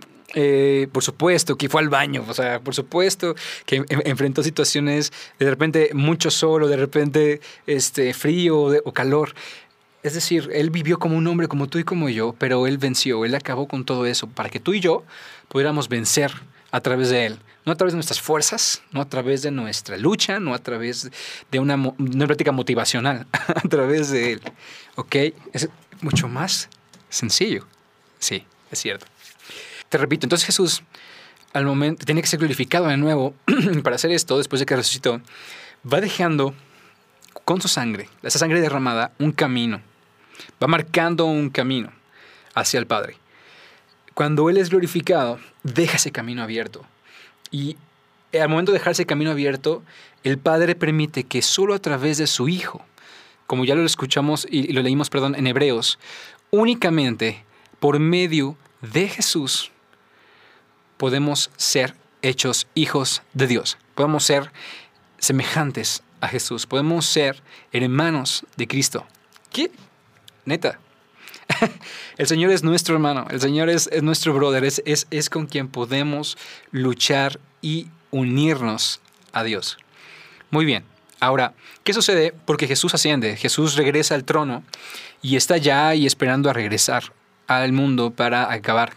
por 0.93 1.03
supuesto 1.03 1.57
que 1.57 1.69
fue 1.69 1.81
al 1.81 1.89
baño, 1.89 2.25
o 2.29 2.35
sea, 2.35 2.61
por 2.61 2.75
supuesto 2.75 3.35
que 3.67 3.85
enfrentó 3.89 4.43
situaciones 4.43 5.13
de 5.39 5.49
repente 5.49 5.91
mucho 5.95 6.31
sol 6.31 6.65
o 6.65 6.69
de 6.69 6.77
repente 6.77 7.41
este, 7.67 8.13
frío 8.15 8.73
o 8.85 8.93
calor. 8.93 9.35
Es 10.03 10.13
decir, 10.13 10.51
él 10.53 10.69
vivió 10.69 10.99
como 10.99 11.17
un 11.17 11.27
hombre 11.27 11.49
como 11.49 11.67
tú 11.67 11.79
y 11.79 11.85
como 11.85 12.11
yo, 12.11 12.35
pero 12.39 12.67
él 12.67 12.77
venció, 12.77 13.25
él 13.25 13.35
acabó 13.35 13.69
con 13.69 13.85
todo 13.85 14.05
eso 14.05 14.29
para 14.29 14.51
que 14.51 14.61
tú 14.61 14.75
y 14.75 14.81
yo 14.81 15.05
pudiéramos 15.49 15.89
vencer 15.89 16.33
a 16.73 16.81
través 16.81 17.09
de 17.09 17.27
él 17.27 17.39
no 17.65 17.73
a 17.73 17.77
través 17.77 17.93
de 17.93 17.97
nuestras 17.97 18.21
fuerzas, 18.21 18.83
no 18.93 19.01
a 19.01 19.09
través 19.09 19.43
de 19.43 19.51
nuestra 19.51 19.97
lucha, 19.97 20.39
no 20.39 20.55
a 20.55 20.59
través 20.59 21.11
de 21.51 21.59
una, 21.59 21.77
una 21.77 22.27
práctica 22.27 22.53
motivacional, 22.53 23.27
a 23.33 23.69
través 23.69 24.11
de 24.11 24.33
Él. 24.33 24.43
¿Ok? 24.97 25.17
Es 25.53 25.69
mucho 26.01 26.29
más 26.29 26.69
sencillo. 27.09 27.67
Sí, 28.19 28.45
es 28.71 28.79
cierto. 28.79 29.07
Te 29.89 29.99
repito, 29.99 30.27
entonces 30.27 30.47
Jesús 30.47 30.83
al 31.53 31.65
momento 31.65 32.05
tiene 32.05 32.21
que 32.21 32.27
ser 32.27 32.41
glorificado 32.41 32.89
de 32.89 32.97
nuevo 32.97 33.35
para 33.83 33.97
hacer 33.97 34.11
esto 34.11 34.37
después 34.37 34.61
de 34.61 34.67
que 34.67 34.77
resucitó. 34.77 35.21
Va 35.91 36.01
dejando 36.01 36.55
con 37.45 37.61
su 37.61 37.69
sangre, 37.69 38.09
esa 38.23 38.39
sangre 38.39 38.61
derramada, 38.61 39.13
un 39.19 39.33
camino. 39.33 39.81
Va 40.63 40.67
marcando 40.67 41.27
un 41.27 41.51
camino 41.51 41.93
hacia 42.55 42.79
el 42.79 42.87
Padre. 42.87 43.17
Cuando 44.15 44.51
Él 44.51 44.59
es 44.59 44.71
glorificado, 44.71 45.39
deja 45.63 45.97
ese 45.97 46.13
camino 46.13 46.43
abierto 46.43 46.87
y 47.55 47.77
al 48.37 48.49
momento 48.49 48.73
de 48.73 48.79
dejarse 48.79 49.07
camino 49.07 49.31
abierto, 49.31 49.85
el 50.25 50.39
Padre 50.39 50.75
permite 50.75 51.23
que 51.23 51.41
solo 51.41 51.75
a 51.75 51.79
través 51.79 52.19
de 52.19 52.27
su 52.27 52.49
Hijo, 52.49 52.85
como 53.47 53.65
ya 53.65 53.77
lo 53.77 53.85
escuchamos 53.85 54.45
y 54.51 54.73
lo 54.73 54.83
leímos, 54.83 55.09
perdón, 55.09 55.37
en 55.37 55.47
Hebreos, 55.47 56.01
únicamente 56.51 57.45
por 57.79 58.01
medio 58.01 58.57
de 58.83 59.09
Jesús 59.09 59.71
podemos 60.97 61.53
ser 61.57 61.95
hechos 62.23 62.67
hijos 62.75 63.23
de 63.35 63.47
Dios. 63.47 63.79
Podemos 63.95 64.25
ser 64.25 64.51
semejantes 65.19 66.03
a 66.21 66.27
Jesús. 66.27 66.67
Podemos 66.67 67.07
ser 67.07 67.41
hermanos 67.71 68.45
de 68.57 68.67
Cristo. 68.67 69.07
¿Qué? 69.53 69.71
Neta. 70.45 70.81
el 72.19 72.27
Señor 72.27 72.51
es 72.51 72.63
nuestro 72.63 72.95
hermano, 72.95 73.27
el 73.31 73.41
Señor 73.41 73.69
es, 73.69 73.91
nuestro 74.03 74.33
brother, 74.33 74.65
es, 74.65 74.83
es, 74.85 75.31
con 75.31 75.47
quien 75.47 75.69
podemos 75.69 76.37
luchar 76.71 77.39
y 77.61 77.89
unirnos 78.11 79.01
a 79.33 79.43
Dios. 79.45 79.79
Muy 80.51 80.65
bien, 80.65 80.85
ahora, 81.21 81.55
¿qué 81.83 81.93
sucede? 81.93 82.35
Porque 82.45 82.67
Jesús 82.67 82.95
asciende, 82.95 83.37
Jesús 83.37 83.77
regresa 83.77 84.15
al 84.15 84.25
trono 84.25 84.63
y 85.23 85.37
está 85.37 85.57
ya 85.57 85.95
y 85.95 86.07
esperando 86.07 86.51
a 86.51 86.53
regresar 86.53 87.13
al 87.47 87.73
mundo 87.73 88.11
para 88.11 88.53
acabar 88.53 88.95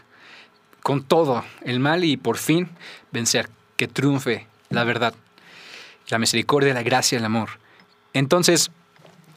con 0.81 1.03
todo 1.03 1.43
el 1.63 1.79
mal 1.79 2.03
y 2.03 2.17
por 2.17 2.37
fin 2.37 2.69
vencer, 3.11 3.49
que 3.75 3.87
triunfe 3.87 4.47
la 4.69 4.83
verdad, 4.83 5.13
la 6.09 6.19
misericordia, 6.19 6.73
la 6.73 6.83
gracia, 6.83 7.17
el 7.17 7.25
amor. 7.25 7.49
Entonces, 8.13 8.71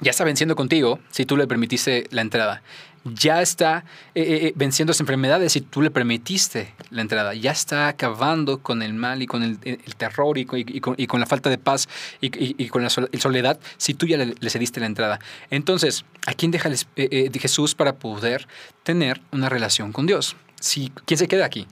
ya 0.01 0.11
está 0.11 0.25
venciendo 0.25 0.57
contigo 0.57 0.99
si 1.11 1.27
tú 1.27 1.37
le 1.37 1.46
permitiste 1.46 2.07
la 2.11 2.23
entrada 2.23 2.62
ya 3.05 3.41
está 3.41 3.85
eh, 4.15 4.23
eh, 4.23 4.47
eh, 4.47 4.53
venciendo 4.57 4.91
las 4.91 5.01
enfermedades 5.01 5.53
si 5.53 5.61
tú 5.61 5.81
le 5.83 5.91
permitiste 5.91 6.75
la 6.91 7.03
entrada. 7.03 7.35
Ya 7.35 7.53
está 7.53 7.89
acabando 7.89 8.59
con 8.59 8.83
el 8.83 8.93
mal 8.93 9.23
y 9.23 9.27
con 9.27 9.43
el, 9.43 9.59
terror 9.97 10.37
y 10.39 10.45
con, 10.45 11.21
la 11.21 11.27
falta 11.27 11.51
de 11.51 11.59
paz 11.59 11.89
y, 12.21 12.69
con 12.69 12.83
la 12.83 12.91
soledad 12.91 13.59
si 13.77 13.95
tú 13.95 14.07
ya 14.07 14.19
le, 14.19 14.51
cediste 14.51 14.81
la 14.81 14.87
entrada. 14.87 15.19
Entonces, 15.51 16.05
¿a 16.27 16.35
quién 16.35 16.51
deja 16.51 16.71
Jesús 16.97 17.75
para 17.75 17.97
poder 17.97 18.47
tener 18.83 19.21
una 19.33 19.49
relación 19.49 19.93
con 19.93 20.07
Dios? 20.07 20.37
Si, 20.61 20.93
¿Quién 21.07 21.19
se 21.19 21.29
queda 21.29 21.47
aquí? 21.47 21.67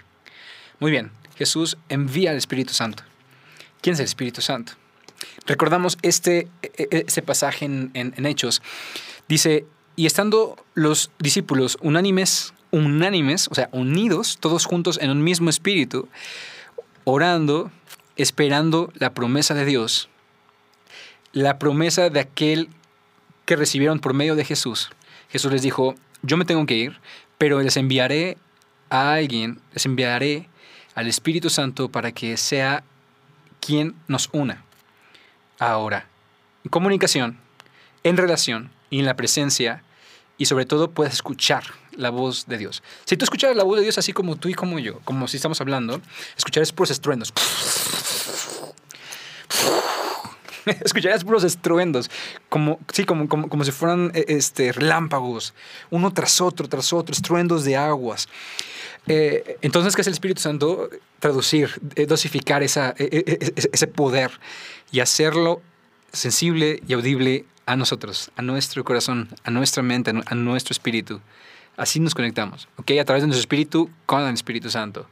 Muy 0.80 0.90
bien, 0.90 1.10
Jesús 1.36 1.76
envía 1.88 2.30
al 2.30 2.36
Espíritu 2.36 2.72
Santo. 2.72 3.02
¿Quién 3.82 3.94
es 3.94 4.00
el 4.00 4.06
Espíritu 4.06 4.40
Santo? 4.40 4.72
Recordamos 5.46 5.98
este, 6.02 6.48
e, 6.62 6.88
e, 6.90 7.04
este 7.06 7.22
pasaje 7.22 7.64
en, 7.64 7.90
en 7.94 8.26
Hechos. 8.26 8.62
Dice, 9.28 9.66
y 9.98 10.06
estando 10.06 10.54
los 10.74 11.10
discípulos 11.18 11.76
unánimes, 11.80 12.54
unánimes, 12.70 13.48
o 13.50 13.56
sea, 13.56 13.68
unidos, 13.72 14.38
todos 14.38 14.64
juntos 14.64 14.96
en 15.02 15.10
un 15.10 15.24
mismo 15.24 15.50
espíritu, 15.50 16.08
orando, 17.02 17.72
esperando 18.14 18.92
la 18.94 19.12
promesa 19.12 19.54
de 19.54 19.64
Dios, 19.64 20.08
la 21.32 21.58
promesa 21.58 22.10
de 22.10 22.20
aquel 22.20 22.68
que 23.44 23.56
recibieron 23.56 23.98
por 23.98 24.14
medio 24.14 24.36
de 24.36 24.44
Jesús. 24.44 24.88
Jesús 25.30 25.50
les 25.50 25.62
dijo, 25.62 25.96
yo 26.22 26.36
me 26.36 26.44
tengo 26.44 26.64
que 26.64 26.76
ir, 26.76 27.00
pero 27.36 27.60
les 27.60 27.76
enviaré 27.76 28.38
a 28.90 29.14
alguien, 29.14 29.60
les 29.72 29.84
enviaré 29.84 30.48
al 30.94 31.08
Espíritu 31.08 31.50
Santo 31.50 31.88
para 31.88 32.12
que 32.12 32.36
sea 32.36 32.84
quien 33.58 33.96
nos 34.06 34.28
una. 34.30 34.64
Ahora, 35.58 36.06
en 36.62 36.70
comunicación, 36.70 37.40
en 38.04 38.16
relación, 38.16 38.70
y 38.90 38.98
en 38.98 39.06
la 39.06 39.16
presencia 39.16 39.82
y 40.38 40.46
sobre 40.46 40.64
todo 40.64 40.90
puedas 40.92 41.12
escuchar 41.12 41.64
la 41.92 42.10
voz 42.10 42.46
de 42.46 42.56
Dios. 42.56 42.82
Si 43.04 43.16
tú 43.16 43.24
escucharas 43.24 43.56
la 43.56 43.64
voz 43.64 43.76
de 43.76 43.82
Dios 43.82 43.98
así 43.98 44.12
como 44.12 44.36
tú 44.36 44.48
y 44.48 44.54
como 44.54 44.78
yo, 44.78 45.00
como 45.00 45.28
si 45.28 45.36
estamos 45.36 45.60
hablando, 45.60 46.00
escucharías 46.36 46.72
puros 46.72 46.90
estruendos. 46.92 47.32
escucharías 50.84 51.24
puros 51.24 51.44
estruendos, 51.44 52.08
como, 52.48 52.78
sí, 52.92 53.04
como, 53.04 53.28
como, 53.28 53.48
como 53.48 53.64
si 53.64 53.72
fueran 53.72 54.12
e, 54.14 54.24
este, 54.28 54.72
relámpagos, 54.72 55.54
uno 55.90 56.12
tras 56.12 56.40
otro, 56.40 56.68
tras 56.68 56.92
otro, 56.92 57.12
estruendos 57.12 57.64
de 57.64 57.76
aguas. 57.76 58.28
Eh, 59.08 59.58
entonces, 59.62 59.96
¿qué 59.96 60.02
es 60.02 60.06
el 60.06 60.12
Espíritu 60.12 60.40
Santo? 60.40 60.88
Traducir, 61.18 61.80
eh, 61.96 62.06
dosificar 62.06 62.62
esa, 62.62 62.94
ese 62.96 63.86
poder 63.86 64.30
y 64.92 65.00
hacerlo 65.00 65.62
sensible 66.12 66.82
y 66.86 66.92
audible 66.92 67.44
a 67.68 67.76
nosotros, 67.76 68.30
a 68.34 68.40
nuestro 68.40 68.82
corazón, 68.82 69.28
a 69.44 69.50
nuestra 69.50 69.82
mente, 69.82 70.10
a 70.24 70.34
nuestro 70.34 70.72
espíritu. 70.72 71.20
Así 71.76 72.00
nos 72.00 72.14
conectamos, 72.14 72.66
¿ok? 72.76 72.92
A 72.98 73.04
través 73.04 73.22
de 73.22 73.26
nuestro 73.26 73.42
espíritu 73.42 73.90
con 74.06 74.22
el 74.22 74.32
Espíritu 74.32 74.70
Santo, 74.70 75.06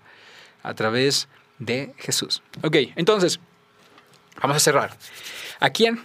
a 0.62 0.72
través 0.72 1.28
de 1.58 1.92
Jesús. 1.98 2.42
Ok, 2.62 2.76
entonces, 2.96 3.40
vamos 4.40 4.56
a 4.56 4.60
cerrar. 4.60 4.96
¿A 5.60 5.68
quién 5.68 6.02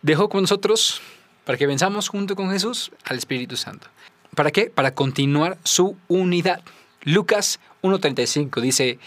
dejó 0.00 0.30
con 0.30 0.40
nosotros 0.40 1.02
para 1.44 1.58
que 1.58 1.66
venzamos 1.66 2.08
junto 2.08 2.34
con 2.34 2.50
Jesús? 2.50 2.90
Al 3.04 3.18
Espíritu 3.18 3.58
Santo. 3.58 3.88
¿Para 4.34 4.50
qué? 4.50 4.70
Para 4.70 4.94
continuar 4.94 5.58
su 5.64 5.98
unidad. 6.08 6.62
Lucas 7.02 7.60
1.35 7.82 8.60
dice, 8.62 8.98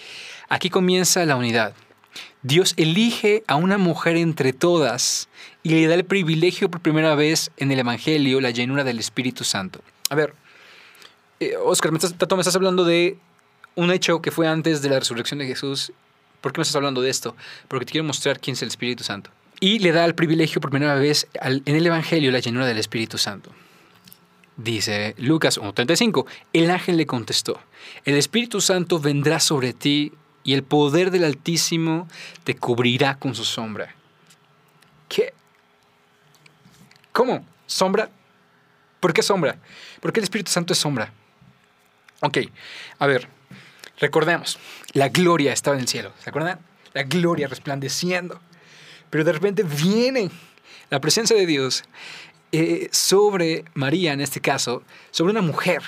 aquí 0.48 0.70
comienza 0.70 1.26
la 1.26 1.38
unidad. 1.38 1.74
Dios 2.42 2.74
elige 2.78 3.44
a 3.48 3.56
una 3.56 3.78
mujer 3.78 4.18
entre 4.18 4.54
todas 4.54 5.30
y 5.64 5.70
le 5.70 5.88
da 5.88 5.96
el 5.96 6.06
privilegio 6.06 6.70
por 6.70 6.82
primera 6.82 7.16
vez 7.16 7.52
en 7.58 7.72
el 7.72 7.80
Evangelio, 7.80 8.42
la 8.42 8.52
llenura 8.52 8.84
del 8.84 9.00
Espíritu 9.00 9.44
Santo. 9.44 9.82
A 10.10 10.16
ver, 10.16 10.34
eh, 11.40 11.56
Oscar, 11.64 11.92
me 11.92 11.98
estás, 11.98 12.14
me 12.20 12.40
estás 12.40 12.56
hablando 12.56 12.84
de 12.84 13.18
un 13.76 13.92
hecho 13.92 14.22
que 14.22 14.32
fue 14.32 14.48
antes 14.48 14.82
de 14.82 14.90
la 14.90 15.00
resurrección 15.00 15.40
de 15.40 15.48
Jesús. 15.48 15.94
¿Por 16.42 16.52
qué 16.52 16.60
me 16.60 16.64
estás 16.64 16.76
hablando 16.76 17.02
de 17.02 17.10
esto? 17.10 17.36
Porque 17.68 17.86
te 17.86 17.92
quiero 17.94 18.06
mostrar 18.06 18.40
quién 18.40 18.54
es 18.54 18.62
el 18.62 18.68
Espíritu 18.68 19.04
Santo. 19.04 19.32
Y 19.60 19.80
le 19.80 19.94
da 19.94 20.04
el 20.04 20.14
privilegio 20.14 20.60
por 20.60 20.72
primera 20.72 20.96
vez 20.96 21.28
en 21.42 21.76
el 21.76 21.86
Evangelio 21.86 22.32
la 22.32 22.40
llenura 22.40 22.66
del 22.66 22.78
Espíritu 22.78 23.18
Santo. 23.18 23.52
Dice 24.58 25.16
Lucas 25.18 25.60
1.35, 25.60 26.26
el 26.52 26.70
ángel 26.70 26.98
le 26.98 27.08
contestó, 27.08 27.60
el 28.06 28.16
Espíritu 28.16 28.62
Santo 28.62 29.00
vendrá 29.00 29.40
sobre 29.40 29.74
ti 29.74 30.12
y 30.44 30.54
el 30.54 30.64
poder 30.64 31.12
del 31.12 31.24
Altísimo 31.24 32.08
te 32.44 32.56
cubrirá 32.56 33.16
con 33.16 33.34
su 33.34 33.46
sombra. 33.46 33.96
¿Qué? 35.08 35.34
¿Cómo? 37.12 37.46
¿Sombra? 37.66 38.10
¿Por 39.00 39.14
qué 39.14 39.22
sombra? 39.22 39.58
Porque 40.02 40.20
el 40.20 40.26
Espíritu 40.26 40.52
Santo 40.52 40.74
es 40.74 40.80
sombra. 40.80 41.12
Ok, 42.22 42.40
a 43.00 43.08
ver, 43.08 43.28
recordemos, 44.00 44.58
la 44.94 45.10
gloria 45.10 45.54
estaba 45.54 45.76
en 45.76 45.82
el 45.82 45.88
cielo, 45.88 46.14
¿se 46.20 46.30
acuerdan? 46.30 46.60
La 46.94 47.04
gloria 47.04 47.48
resplandeciendo. 47.48 48.40
Pero 49.10 49.24
de 49.24 49.34
repente 49.34 49.64
viene 49.64 50.30
la 50.90 51.00
presencia 51.00 51.36
de 51.36 51.46
Dios 51.46 51.84
eh, 52.52 52.90
sobre 52.92 53.66
María, 53.74 54.14
en 54.14 54.22
este 54.22 54.42
caso, 54.42 54.84
sobre 55.12 55.32
una 55.32 55.42
mujer. 55.42 55.84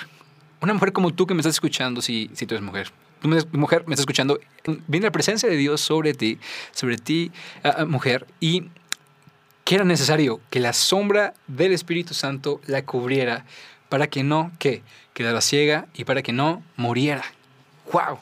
Una 0.60 0.74
mujer 0.74 0.92
como 0.92 1.12
tú 1.12 1.26
que 1.26 1.34
me 1.34 1.40
estás 1.40 1.54
escuchando, 1.54 2.00
si, 2.02 2.30
si 2.34 2.46
tú 2.46 2.54
eres 2.54 2.64
mujer 2.64 2.92
mujer, 3.22 3.84
me 3.86 3.94
está 3.94 4.02
escuchando, 4.02 4.38
viene 4.86 5.06
la 5.06 5.12
presencia 5.12 5.48
de 5.48 5.56
Dios 5.56 5.80
sobre 5.80 6.14
ti, 6.14 6.38
sobre 6.72 6.96
ti, 6.96 7.32
ah, 7.64 7.76
ah, 7.78 7.84
mujer, 7.84 8.26
y 8.40 8.68
que 9.64 9.74
era 9.74 9.84
necesario 9.84 10.40
que 10.50 10.60
la 10.60 10.72
sombra 10.72 11.34
del 11.46 11.72
Espíritu 11.72 12.14
Santo 12.14 12.60
la 12.66 12.84
cubriera 12.84 13.44
para 13.88 14.06
que 14.06 14.22
no, 14.22 14.52
que 14.58 14.82
quedara 15.14 15.40
ciega 15.40 15.86
y 15.94 16.04
para 16.04 16.22
que 16.22 16.32
no 16.32 16.62
muriera. 16.76 17.24
¡Wow! 17.92 18.18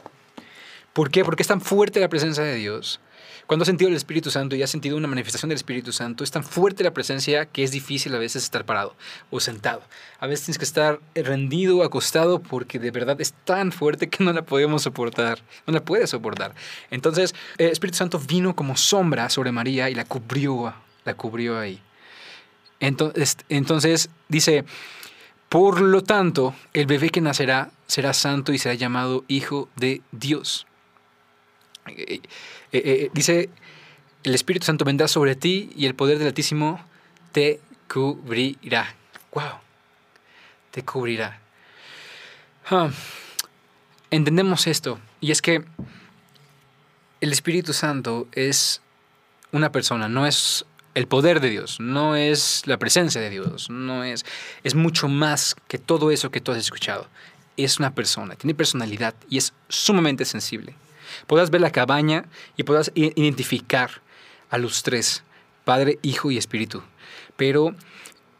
¿Por 0.93 1.11
qué? 1.11 1.25
Porque 1.25 1.43
es 1.43 1.49
tan 1.49 1.61
fuerte 1.61 2.01
la 2.01 2.09
presencia 2.09 2.45
de 2.45 2.55
Dios 2.55 3.01
cuando 3.47 3.63
has 3.63 3.67
sentido 3.67 3.89
el 3.89 3.97
Espíritu 3.97 4.31
Santo 4.31 4.57
y 4.57 4.63
has 4.63 4.71
sentido 4.71 4.97
una 4.97 5.09
manifestación 5.09 5.49
del 5.49 5.57
Espíritu 5.57 5.93
Santo, 5.93 6.25
es 6.25 6.31
tan 6.31 6.45
fuerte 6.45 6.83
la 6.83 6.93
presencia 6.93 7.47
que 7.47 7.63
es 7.63 7.71
difícil 7.71 8.15
a 8.15 8.19
veces 8.19 8.45
estar 8.45 8.65
parado 8.65 8.95
o 9.31 9.41
sentado. 9.41 9.83
A 10.19 10.27
veces 10.27 10.47
tienes 10.47 10.59
que 10.59 10.65
estar 10.65 11.01
rendido, 11.15 11.83
acostado, 11.83 12.41
porque 12.41 12.79
de 12.79 12.91
verdad 12.91 13.21
es 13.21 13.35
tan 13.45 13.73
fuerte 13.73 14.09
que 14.09 14.25
no 14.25 14.33
la 14.33 14.43
podemos 14.43 14.83
soportar, 14.83 15.41
no 15.67 15.75
la 15.75 15.85
puedes 15.85 16.11
soportar. 16.11 16.55
Entonces, 16.91 17.35
el 17.59 17.69
Espíritu 17.69 17.99
Santo 17.99 18.19
vino 18.19 18.57
como 18.57 18.77
sombra 18.77 19.29
sobre 19.29 19.53
María 19.53 19.91
y 19.91 19.95
la 19.95 20.05
cubrió, 20.05 20.75
la 21.05 21.15
cubrió 21.15 21.59
ahí. 21.59 21.81
Entonces, 22.81 23.37
entonces 23.49 24.11
dice, 24.29 24.65
por 25.49 25.81
lo 25.81 26.03
tanto, 26.03 26.55
el 26.73 26.87
bebé 26.87 27.11
que 27.11 27.21
nacerá 27.21 27.71
será 27.87 28.13
santo 28.13 28.53
y 28.53 28.59
será 28.59 28.75
llamado 28.75 29.25
Hijo 29.29 29.69
de 29.77 30.03
Dios. 30.13 30.67
Eh, 31.88 32.20
eh, 32.20 32.23
eh, 32.73 33.11
dice, 33.12 33.51
el 34.23 34.35
Espíritu 34.35 34.66
Santo 34.66 34.85
vendrá 34.85 35.09
sobre 35.09 35.37
ti 35.37 35.70
y 35.77 35.87
el 35.87 35.94
poder 35.94 36.18
del 36.18 36.29
Altísimo 36.29 36.81
te 37.33 37.61
cubrirá. 37.92 38.94
¡Wow! 39.33 39.61
Te 40.70 40.83
cubrirá. 40.83 41.40
Ah, 42.70 42.90
entendemos 44.11 44.66
esto, 44.66 44.99
y 45.20 45.31
es 45.31 45.42
que 45.42 45.64
el 47.20 47.33
Espíritu 47.33 47.75
Santo 47.75 48.27
es 48.33 48.81
una 49.53 49.70
persona, 49.70 50.09
no 50.09 50.27
es 50.27 50.64
el 50.94 51.07
poder 51.07 51.40
de 51.40 51.51
Dios, 51.51 51.79
no 51.79 52.16
es 52.16 52.62
la 52.66 52.79
presencia 52.79 53.20
de 53.20 53.29
Dios, 53.29 53.68
no 53.68 54.03
es, 54.05 54.25
es 54.62 54.75
mucho 54.75 55.09
más 55.09 55.55
que 55.68 55.79
todo 55.79 56.11
eso 56.11 56.31
que 56.31 56.40
tú 56.40 56.53
has 56.53 56.59
escuchado. 56.59 57.07
Es 57.57 57.79
una 57.79 57.94
persona, 57.94 58.35
tiene 58.35 58.55
personalidad 58.55 59.14
y 59.29 59.38
es 59.38 59.53
sumamente 59.68 60.25
sensible 60.25 60.75
puedas 61.27 61.50
ver 61.50 61.61
la 61.61 61.70
cabaña 61.70 62.27
y 62.57 62.62
puedas 62.64 62.90
identificar 62.94 64.03
a 64.50 64.59
los 64.59 64.83
tres, 64.83 65.24
Padre, 65.64 65.98
Hijo 66.03 66.31
y 66.31 66.38
Espíritu. 66.38 66.83
Pero 67.37 67.74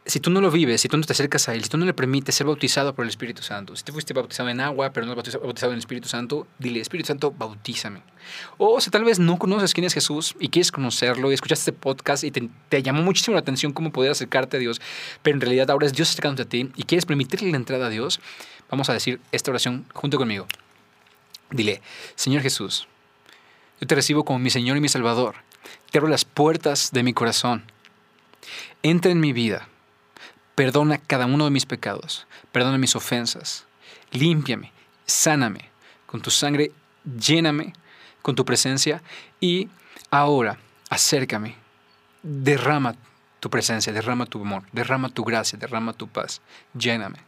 si 0.07 0.21
tú 0.21 0.31
no 0.31 0.41
lo 0.41 0.51
vives, 0.51 0.83
si 0.83 0.89
tú 0.89 0.97
no 0.97 1.05
te 1.05 1.13
acercas 1.13 1.49
a 1.49 1.55
Él, 1.55 1.63
si 1.63 1.71
tú 1.71 1.79
no 1.79 1.87
le 1.87 1.95
permites 1.95 2.35
ser 2.35 2.47
bautizado 2.47 2.95
por 2.95 3.05
el 3.05 3.09
Espíritu 3.09 3.43
Santo, 3.43 3.75
si 3.75 3.83
te 3.83 3.93
fuiste 3.93 4.13
bautizado 4.13 4.49
en 4.49 4.61
agua, 4.61 4.91
pero 4.91 5.07
no 5.07 5.15
bautizado 5.15 5.73
en 5.73 5.75
el 5.75 5.79
Espíritu 5.79 6.09
Santo, 6.09 6.47
dile, 6.59 6.81
Espíritu 6.81 7.09
Santo, 7.09 7.31
bautízame. 7.31 8.03
O 8.59 8.81
si 8.81 8.91
tal 8.91 9.05
vez 9.05 9.19
no 9.19 9.39
conoces 9.39 9.73
quién 9.73 9.87
es 9.87 9.95
Jesús 9.95 10.35
y 10.39 10.49
quieres 10.49 10.71
conocerlo 10.73 11.31
y 11.31 11.35
escuchaste 11.35 11.71
este 11.71 11.73
podcast 11.73 12.25
y 12.25 12.31
te, 12.31 12.83
llamó 12.83 13.03
muchísimo 13.03 13.35
la 13.35 13.41
atención 13.41 13.73
cómo 13.73 13.93
poder 13.93 14.11
acercarte 14.11 14.59
a 14.59 14.61
Dios, 14.61 14.81
pero 15.23 15.37
en 15.37 15.41
realidad 15.41 15.71
ahora 15.71 15.87
es 15.87 15.95
Dios 15.95 16.11
acercándote 16.11 16.43
a 16.43 16.49
ti 16.49 16.71
y 16.77 16.83
quieres 16.85 17.07
permitirle 17.07 17.51
la 17.51 17.57
entrada 17.57 17.87
a 17.87 17.91
Dios, 17.91 18.21
vamos 18.71 18.89
a 18.91 18.93
decir 18.93 19.21
esta 19.33 19.51
oración 19.51 19.87
junto 19.95 20.19
conmigo. 20.19 20.47
Dile, 21.55 21.81
Señor 22.17 22.43
Jesús, 22.43 22.89
yo 23.81 23.87
te 23.87 23.95
recibo 23.95 24.25
como 24.25 24.41
mi 24.41 24.51
Señor 24.51 24.77
y 24.77 24.81
mi 24.81 24.89
Salvador. 24.89 25.37
Te 25.93 25.99
abro 25.99 26.11
las 26.11 26.25
puertas 26.25 26.91
de 26.91 27.05
mi 27.05 27.13
corazón. 27.13 27.63
Entra 28.83 29.13
en 29.13 29.21
mi 29.21 29.33
vida. 29.33 29.69
Perdona 30.57 30.99
cada 30.99 31.27
uno 31.27 31.45
de 31.45 31.53
mis 31.53 31.65
pecados. 31.65 32.27
Perdona 32.51 32.77
mis 32.77 32.97
ofensas. 32.97 33.67
Límpiame. 34.11 34.73
Sáname. 35.07 35.71
Con 36.07 36.23
tu 36.23 36.33
sangre, 36.33 36.73
lléname 37.05 37.73
con 38.21 38.35
tu 38.35 38.45
presencia. 38.45 39.01
Y 39.39 39.69
ahora, 40.11 40.59
acércame. 40.91 41.55
Derrama 42.25 42.97
tu 43.39 43.49
presencia, 43.49 43.93
derrama 43.93 44.27
tu 44.27 44.41
amor, 44.41 44.65
derrama 44.73 45.09
tu 45.09 45.23
gracia, 45.23 45.57
derrama 45.57 45.93
tu 45.93 46.09
paz. 46.09 46.41
Lléname. 46.77 47.19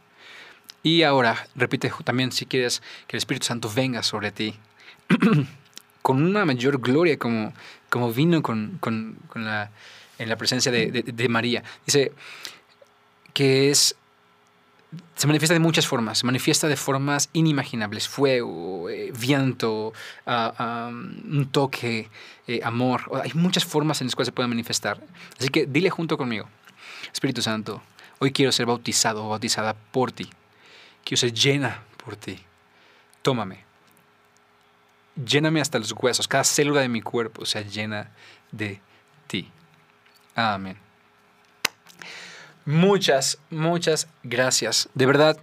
Y 0.87 1.03
ahora, 1.03 1.49
repite 1.57 1.90
también 2.05 2.31
si 2.31 2.46
quieres 2.46 2.81
que 3.09 3.16
el 3.16 3.18
Espíritu 3.18 3.44
Santo 3.44 3.68
venga 3.68 4.05
sobre 4.05 4.31
ti 4.31 4.55
con 6.01 6.22
una 6.22 6.44
mayor 6.44 6.81
gloria 6.81 7.18
como, 7.18 7.53
como 7.90 8.12
vino 8.12 8.40
con, 8.40 8.79
con, 8.79 9.16
la, 9.35 9.72
en 10.16 10.29
la 10.29 10.37
presencia 10.37 10.70
de, 10.70 10.92
de, 10.92 11.29
María. 11.29 11.64
Dice 11.85 12.12
que 13.35 13.72
es 13.72 13.96
se 15.16 15.27
manifiesta 15.27 15.55
de 15.55 15.59
muchas 15.59 15.88
formas, 15.88 16.18
se 16.18 16.27
manifiesta 16.27 16.68
de 16.68 16.77
formas 16.77 17.31
inimaginables, 17.33 18.07
fuego, 18.07 18.88
eh, 18.88 19.12
viento, 19.18 19.92
uh, 20.25 20.88
un 20.88 21.49
toque, 21.51 22.09
eh, 22.46 22.61
amor. 22.62 23.11
Hay 23.25 23.33
muchas 23.35 23.64
formas 23.64 24.01
en 24.03 24.07
las 24.07 24.14
cuales 24.14 24.27
se 24.27 24.33
puede 24.33 24.49
manifestar. 24.49 25.01
Así 25.37 25.49
que 25.49 25.66
dile 25.66 25.90
junto 25.90 26.16
conmigo, 26.16 26.49
Espíritu 27.12 27.42
Santo, 27.42 27.83
hoy 28.20 28.31
quiero 28.31 28.53
ser 28.53 28.66
bautizado 28.66 29.27
o 29.27 29.31
bautizada 29.31 29.75
por 29.75 30.12
ti. 30.12 30.31
Quiero 31.07 31.21
ser 31.21 31.33
llena 31.33 31.85
por 32.05 32.16
ti. 32.16 32.37
Tómame. 33.23 33.64
Lléname 35.14 35.61
hasta 35.61 35.79
los 35.79 35.92
huesos. 35.92 36.27
Cada 36.27 36.42
célula 36.42 36.81
de 36.81 36.88
mi 36.88 37.01
cuerpo 37.01 37.47
sea 37.47 37.62
llena 37.62 38.11
de 38.51 38.81
ti. 39.29 39.49
Amén. 40.35 40.77
Muchas, 42.64 43.38
muchas 43.51 44.09
gracias. 44.25 44.88
De 44.95 45.07
verdad, 45.07 45.38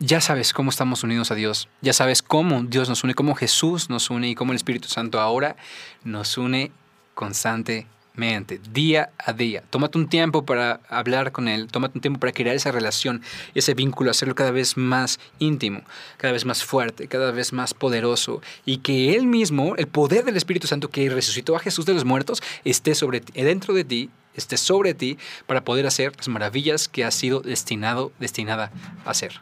ya 0.00 0.20
sabes 0.20 0.52
cómo 0.52 0.68
estamos 0.68 1.02
unidos 1.02 1.30
a 1.30 1.34
Dios. 1.34 1.70
Ya 1.80 1.94
sabes 1.94 2.20
cómo 2.20 2.64
Dios 2.64 2.90
nos 2.90 3.02
une, 3.04 3.14
cómo 3.14 3.34
Jesús 3.34 3.88
nos 3.88 4.10
une 4.10 4.28
y 4.28 4.34
cómo 4.34 4.52
el 4.52 4.56
Espíritu 4.56 4.88
Santo 4.88 5.18
ahora 5.18 5.56
nos 6.04 6.36
une 6.36 6.72
constantemente 7.14 7.86
mente, 8.14 8.60
día 8.72 9.10
a 9.18 9.32
día. 9.32 9.62
Tómate 9.70 9.98
un 9.98 10.08
tiempo 10.08 10.44
para 10.44 10.80
hablar 10.88 11.32
con 11.32 11.48
Él, 11.48 11.68
tómate 11.68 11.98
un 11.98 12.02
tiempo 12.02 12.20
para 12.20 12.32
crear 12.32 12.54
esa 12.54 12.72
relación, 12.72 13.22
ese 13.54 13.74
vínculo, 13.74 14.10
hacerlo 14.10 14.34
cada 14.34 14.50
vez 14.50 14.76
más 14.76 15.18
íntimo, 15.38 15.82
cada 16.18 16.32
vez 16.32 16.44
más 16.44 16.64
fuerte, 16.64 17.08
cada 17.08 17.30
vez 17.30 17.52
más 17.52 17.74
poderoso. 17.74 18.42
Y 18.64 18.78
que 18.78 19.14
Él 19.14 19.26
mismo, 19.26 19.76
el 19.76 19.86
poder 19.86 20.24
del 20.24 20.36
Espíritu 20.36 20.66
Santo 20.66 20.90
que 20.90 21.08
resucitó 21.08 21.56
a 21.56 21.60
Jesús 21.60 21.86
de 21.86 21.94
los 21.94 22.04
muertos, 22.04 22.42
esté 22.64 22.94
sobre 22.94 23.20
ti, 23.20 23.32
dentro 23.40 23.74
de 23.74 23.84
ti, 23.84 24.10
esté 24.34 24.56
sobre 24.56 24.94
ti, 24.94 25.18
para 25.46 25.64
poder 25.64 25.86
hacer 25.86 26.16
las 26.16 26.28
maravillas 26.28 26.88
que 26.88 27.04
has 27.04 27.14
sido 27.14 27.40
destinado, 27.40 28.12
destinada 28.18 28.70
a 29.04 29.10
hacer. 29.10 29.40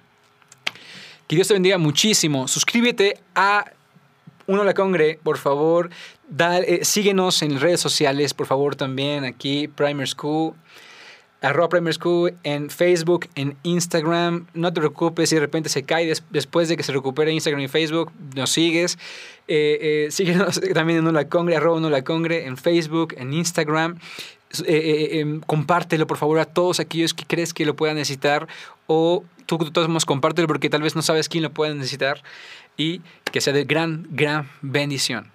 Que 1.30 1.36
Dios 1.36 1.46
te 1.46 1.54
bendiga 1.54 1.78
muchísimo. 1.78 2.48
Suscríbete 2.48 3.20
a 3.36 3.66
Uno 4.48 4.64
la 4.64 4.74
Congre, 4.74 5.20
por 5.22 5.38
favor. 5.38 5.90
Eh, 6.38 6.80
síguenos 6.84 7.42
en 7.42 7.58
redes 7.60 7.80
sociales, 7.80 8.34
por 8.34 8.46
favor, 8.46 8.76
también 8.76 9.24
aquí, 9.24 9.68
Primer 9.68 10.08
School. 10.08 10.54
Arroba 11.42 11.70
Primer 11.70 11.94
School 11.94 12.34
en 12.42 12.68
Facebook, 12.68 13.26
en 13.34 13.56
Instagram. 13.62 14.46
No 14.52 14.72
te 14.72 14.80
preocupes 14.80 15.30
si 15.30 15.36
de 15.36 15.40
repente 15.40 15.70
se 15.70 15.84
cae 15.84 16.12
después 16.30 16.68
de 16.68 16.76
que 16.76 16.82
se 16.82 16.92
recupere 16.92 17.32
Instagram 17.32 17.62
y 17.62 17.68
Facebook. 17.68 18.12
Nos 18.34 18.50
sigues. 18.50 18.98
Eh, 19.48 20.06
eh, 20.06 20.10
síguenos 20.10 20.60
también 20.74 20.98
en 20.98 21.06
Uno 21.06 21.12
la 21.12 21.28
Congre, 21.28 21.56
arroba 21.56 21.78
Uno 21.78 21.88
la 21.88 22.02
Congre 22.04 22.46
en 22.46 22.56
Facebook, 22.58 23.14
en 23.16 23.32
Instagram. 23.32 23.98
Em, 24.66 25.40
compártelo 25.40 26.08
por 26.08 26.16
favor 26.16 26.40
a 26.40 26.44
todos 26.44 26.80
aquellos 26.80 27.14
que 27.14 27.24
crees 27.24 27.54
que 27.54 27.64
lo 27.64 27.76
puedan 27.76 27.94
necesitar 27.94 28.48
o 28.88 29.22
tú 29.46 29.58
todos 29.70 30.04
compártelo 30.04 30.48
porque 30.48 30.68
tal 30.68 30.82
vez 30.82 30.96
no 30.96 31.02
sabes 31.02 31.28
quién 31.28 31.44
lo 31.44 31.52
puede 31.52 31.72
necesitar 31.72 32.20
y 32.76 33.00
que 33.30 33.40
sea 33.40 33.52
de 33.52 33.64
gran, 33.64 34.08
gran 34.10 34.50
bendición. 34.60 35.30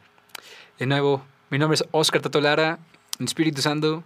De 0.77 0.85
nuevo, 0.85 1.23
mi 1.49 1.57
nombre 1.57 1.75
es 1.75 1.85
Oscar 1.91 2.21
Tatolara, 2.21 2.79
Espíritu 3.19 3.61
Santo, 3.61 4.03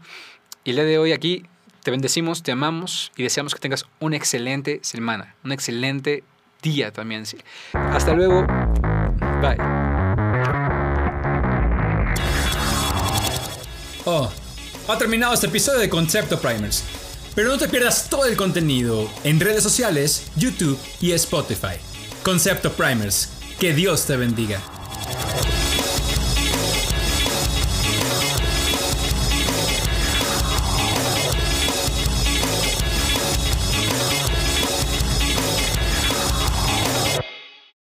y 0.64 0.70
el 0.70 0.76
día 0.76 0.86
de 0.86 1.00
hoy 1.00 1.14
aquí 1.14 1.44
te 1.82 1.90
bendecimos, 1.90 2.44
te 2.44 2.52
amamos 2.52 3.12
y 3.16 3.24
deseamos 3.24 3.56
que 3.56 3.60
tengas 3.60 3.88
una 4.00 4.18
excelente 4.18 4.80
semana, 4.84 5.36
un 5.44 5.52
excelente 5.52 6.24
día 6.62 6.92
también. 6.92 7.24
Hasta 7.74 8.14
luego. 8.14 8.46
Bye. 9.42 9.58
Oh, 14.06 14.32
ha 14.88 14.98
terminado 15.00 15.34
este 15.34 15.48
episodio 15.48 15.80
de 15.80 15.90
Concepto 15.90 16.40
Primers. 16.40 16.84
Pero 17.34 17.50
no 17.50 17.58
te 17.58 17.68
pierdas 17.68 18.10
todo 18.12 18.26
el 18.26 18.38
contenido 18.38 19.10
en 19.24 19.40
redes 19.40 19.64
sociales, 19.64 20.32
YouTube 20.36 20.80
y 21.02 21.14
Spotify. 21.14 21.78
Concepto 22.22 22.72
Primers. 22.74 23.32
Que 23.60 23.74
Dios 23.74 24.06
te 24.06 24.18
bendiga. 24.18 24.62